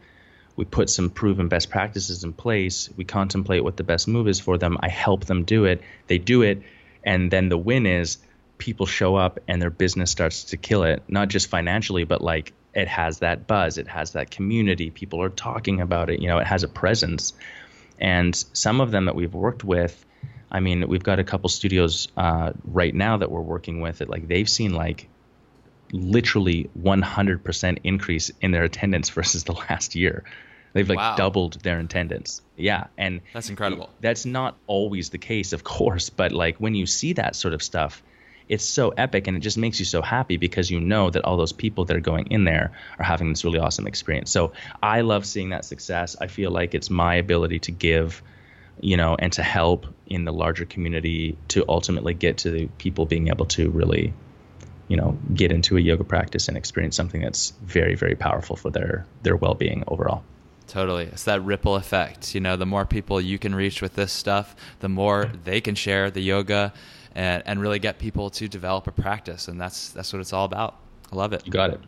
[0.55, 2.89] We put some proven best practices in place.
[2.95, 4.77] We contemplate what the best move is for them.
[4.79, 5.81] I help them do it.
[6.07, 6.61] They do it,
[7.03, 8.19] and then the win is
[8.57, 12.53] people show up and their business starts to kill it, not just financially, but like
[12.73, 16.39] it has that buzz, it has that community, people are talking about it, you know,
[16.39, 17.33] it has a presence.
[17.99, 20.05] And some of them that we've worked with,
[20.51, 24.09] I mean, we've got a couple studios uh, right now that we're working with it,
[24.09, 25.07] like they've seen like
[25.91, 30.23] literally 100% increase in their attendance versus the last year.
[30.73, 31.15] They've like wow.
[31.15, 32.41] doubled their attendance.
[32.57, 33.91] Yeah, and that's incredible.
[34.01, 37.61] That's not always the case, of course, but like when you see that sort of
[37.61, 38.01] stuff,
[38.49, 41.37] it's so epic and it just makes you so happy because you know that all
[41.37, 44.31] those people that are going in there are having this really awesome experience.
[44.31, 46.15] So I love seeing that success.
[46.19, 48.21] I feel like it's my ability to give,
[48.79, 53.05] you know, and to help in the larger community to ultimately get to the people
[53.05, 54.13] being able to really,
[54.87, 58.69] you know, get into a yoga practice and experience something that's very, very powerful for
[58.69, 60.23] their their well being overall.
[60.67, 61.03] Totally.
[61.05, 62.33] It's that ripple effect.
[62.33, 65.75] You know, the more people you can reach with this stuff, the more they can
[65.75, 66.73] share the yoga
[67.15, 69.47] and, and really get people to develop a practice.
[69.47, 70.79] And that's, that's what it's all about.
[71.11, 71.45] I love it.
[71.45, 71.79] You got it.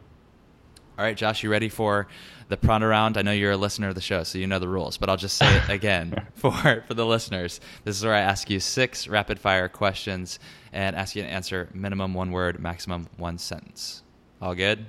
[0.97, 2.07] All right, Josh, you ready for
[2.47, 3.17] the prana round?
[3.17, 5.17] I know you're a listener of the show, so you know the rules, but I'll
[5.17, 6.53] just say it again for,
[6.87, 7.59] for the listeners.
[7.83, 10.39] This is where I ask you six rapid fire questions
[10.71, 14.03] and ask you to answer minimum one word, maximum one sentence.
[14.41, 14.85] All good?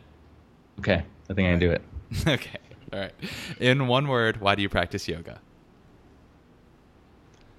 [0.79, 1.03] Okay.
[1.29, 1.83] I think I can do it.
[2.29, 2.59] okay.
[2.93, 3.15] All right.
[3.59, 5.41] In one word, why do you practice yoga?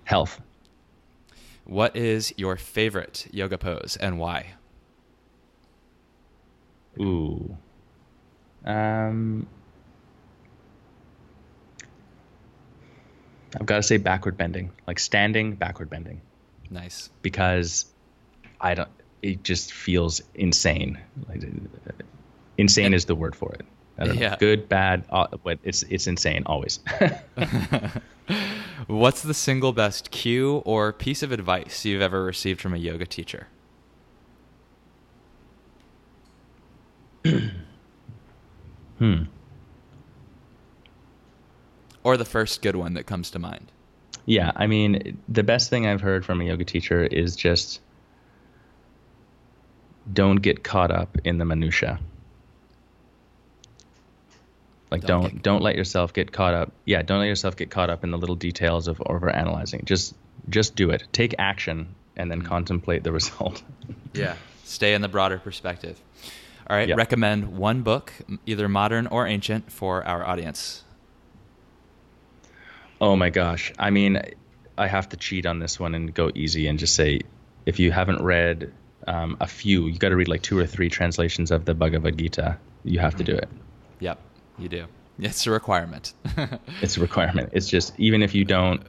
[0.06, 0.40] Health.
[1.68, 4.54] What is your favorite yoga pose and why?
[7.00, 7.58] Ooh.
[8.64, 9.46] Um,
[13.60, 16.22] I've got to say backward bending, like standing backward bending.
[16.70, 17.10] Nice.
[17.22, 17.86] Because
[18.62, 18.90] I don't.
[19.22, 20.98] It just feels insane.
[21.28, 21.44] Like,
[22.58, 23.66] insane is the word for it.
[23.98, 24.30] I don't yeah.
[24.30, 24.36] know.
[24.40, 26.80] Good, bad, uh, but it's it's insane always.
[28.86, 33.08] What's the single best cue or piece of advice you've ever received from a yoga
[33.08, 33.48] teacher?
[39.00, 39.24] hmm.
[42.04, 43.72] Or the first good one that comes to mind.
[44.26, 47.80] Yeah, I mean, the best thing I've heard from a yoga teacher is just
[50.14, 52.00] don't get caught up in the minutia.
[54.90, 56.72] Like don't don't, don't let yourself get caught up.
[56.86, 59.84] Yeah, don't let yourself get caught up in the little details of over analyzing.
[59.86, 60.16] Just
[60.50, 61.04] just do it.
[61.12, 62.48] Take action and then mm-hmm.
[62.48, 63.64] contemplate the result.
[64.14, 64.36] yeah.
[64.64, 66.02] Stay in the broader perspective.
[66.70, 66.98] All right, yep.
[66.98, 68.12] recommend one book,
[68.46, 70.84] either modern or ancient, for our audience.
[73.00, 73.72] Oh my gosh.
[73.80, 74.22] I mean,
[74.78, 77.22] I have to cheat on this one and go easy and just say
[77.66, 78.74] if you haven't read
[79.08, 82.18] um, a few, you got to read like two or three translations of the Bhagavad
[82.18, 82.58] Gita.
[82.84, 83.48] You have to do it.
[84.00, 84.20] Yep.
[84.58, 84.86] You do.
[85.20, 86.14] It's a requirement.
[86.82, 87.50] it's a requirement.
[87.54, 88.84] It's just even if you don't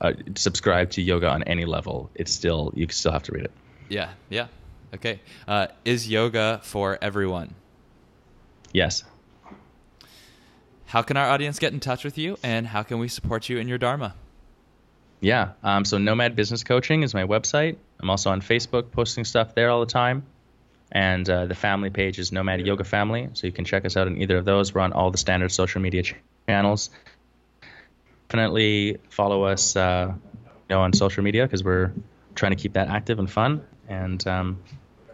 [0.00, 3.52] uh, subscribe to yoga on any level, it's still you still have to read it.
[3.88, 4.46] Yeah, yeah,
[4.94, 5.20] Okay.
[5.46, 7.54] Uh, is yoga for everyone?
[8.72, 9.04] Yes.
[10.86, 13.58] How can our audience get in touch with you, and how can we support you
[13.58, 14.14] in your dharma?
[15.20, 15.52] Yeah.
[15.62, 17.76] Um, so Nomad Business Coaching is my website.
[18.00, 20.24] I'm also on Facebook, posting stuff there all the time.
[20.92, 24.08] And uh, the family page is Nomad Yoga Family, so you can check us out
[24.08, 24.74] on either of those.
[24.74, 26.16] We're on all the standard social media ch-
[26.48, 26.90] channels.
[28.28, 31.92] Definitely follow us, uh, you know, on social media because we're
[32.34, 33.64] trying to keep that active and fun.
[33.88, 34.62] And um,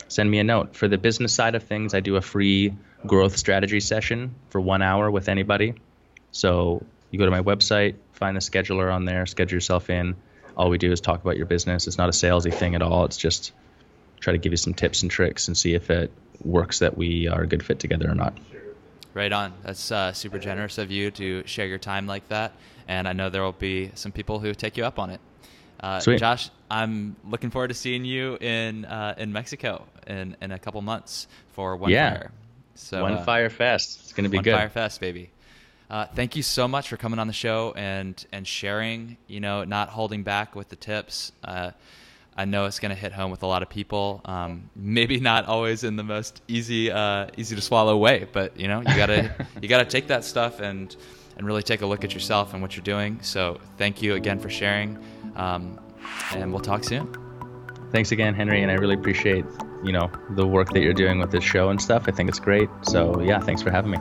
[0.08, 1.94] send me a note for the business side of things.
[1.94, 2.74] I do a free
[3.06, 5.74] growth strategy session for one hour with anybody.
[6.32, 10.16] So you go to my website, find the scheduler on there, schedule yourself in.
[10.56, 11.86] All we do is talk about your business.
[11.86, 13.04] It's not a salesy thing at all.
[13.04, 13.52] It's just
[14.20, 16.10] try to give you some tips and tricks and see if it
[16.44, 18.36] works that we are a good fit together or not.
[19.14, 19.54] Right on.
[19.62, 22.52] That's uh, super generous of you to share your time like that.
[22.86, 25.20] And I know there will be some people who take you up on it.
[25.80, 26.18] Uh, Sweet.
[26.18, 30.80] Josh, I'm looking forward to seeing you in uh, in Mexico in, in a couple
[30.82, 32.10] months for One Yeah.
[32.10, 32.30] Fire.
[32.74, 34.00] So One uh, Fire Fest.
[34.02, 34.52] It's going to be One good.
[34.52, 35.30] One Fire Fest, baby.
[35.88, 39.16] Uh, thank you so much for coming on the show and and sharing.
[39.28, 41.32] You know, not holding back with the tips.
[42.36, 44.20] I know it's going to hit home with a lot of people.
[44.26, 48.68] Um, maybe not always in the most easy uh, easy to swallow way, but you
[48.68, 50.94] know, you gotta you gotta take that stuff and
[51.36, 53.18] and really take a look at yourself and what you're doing.
[53.22, 54.98] So thank you again for sharing,
[55.36, 55.80] um,
[56.34, 57.14] and we'll talk soon.
[57.92, 59.44] Thanks again, Henry, and I really appreciate
[59.82, 62.04] you know the work that you're doing with this show and stuff.
[62.06, 62.68] I think it's great.
[62.82, 63.98] So yeah, thanks for having me.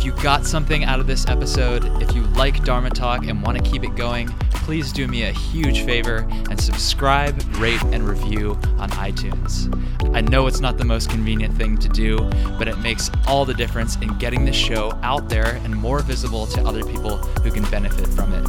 [0.00, 3.62] If you got something out of this episode, if you like Dharma Talk and want
[3.62, 8.52] to keep it going, please do me a huge favor and subscribe, rate, and review
[8.78, 9.68] on iTunes.
[10.16, 12.16] I know it's not the most convenient thing to do,
[12.58, 16.46] but it makes all the difference in getting the show out there and more visible
[16.46, 18.48] to other people who can benefit from it.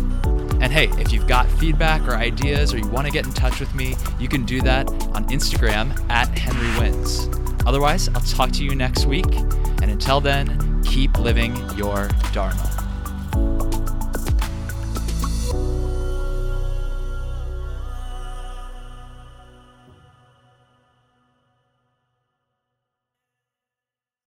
[0.63, 3.59] And hey, if you've got feedback or ideas or you want to get in touch
[3.59, 7.27] with me, you can do that on Instagram at Henry Wins.
[7.65, 9.33] Otherwise, I'll talk to you next week.
[9.81, 12.80] And until then, keep living your Dharma.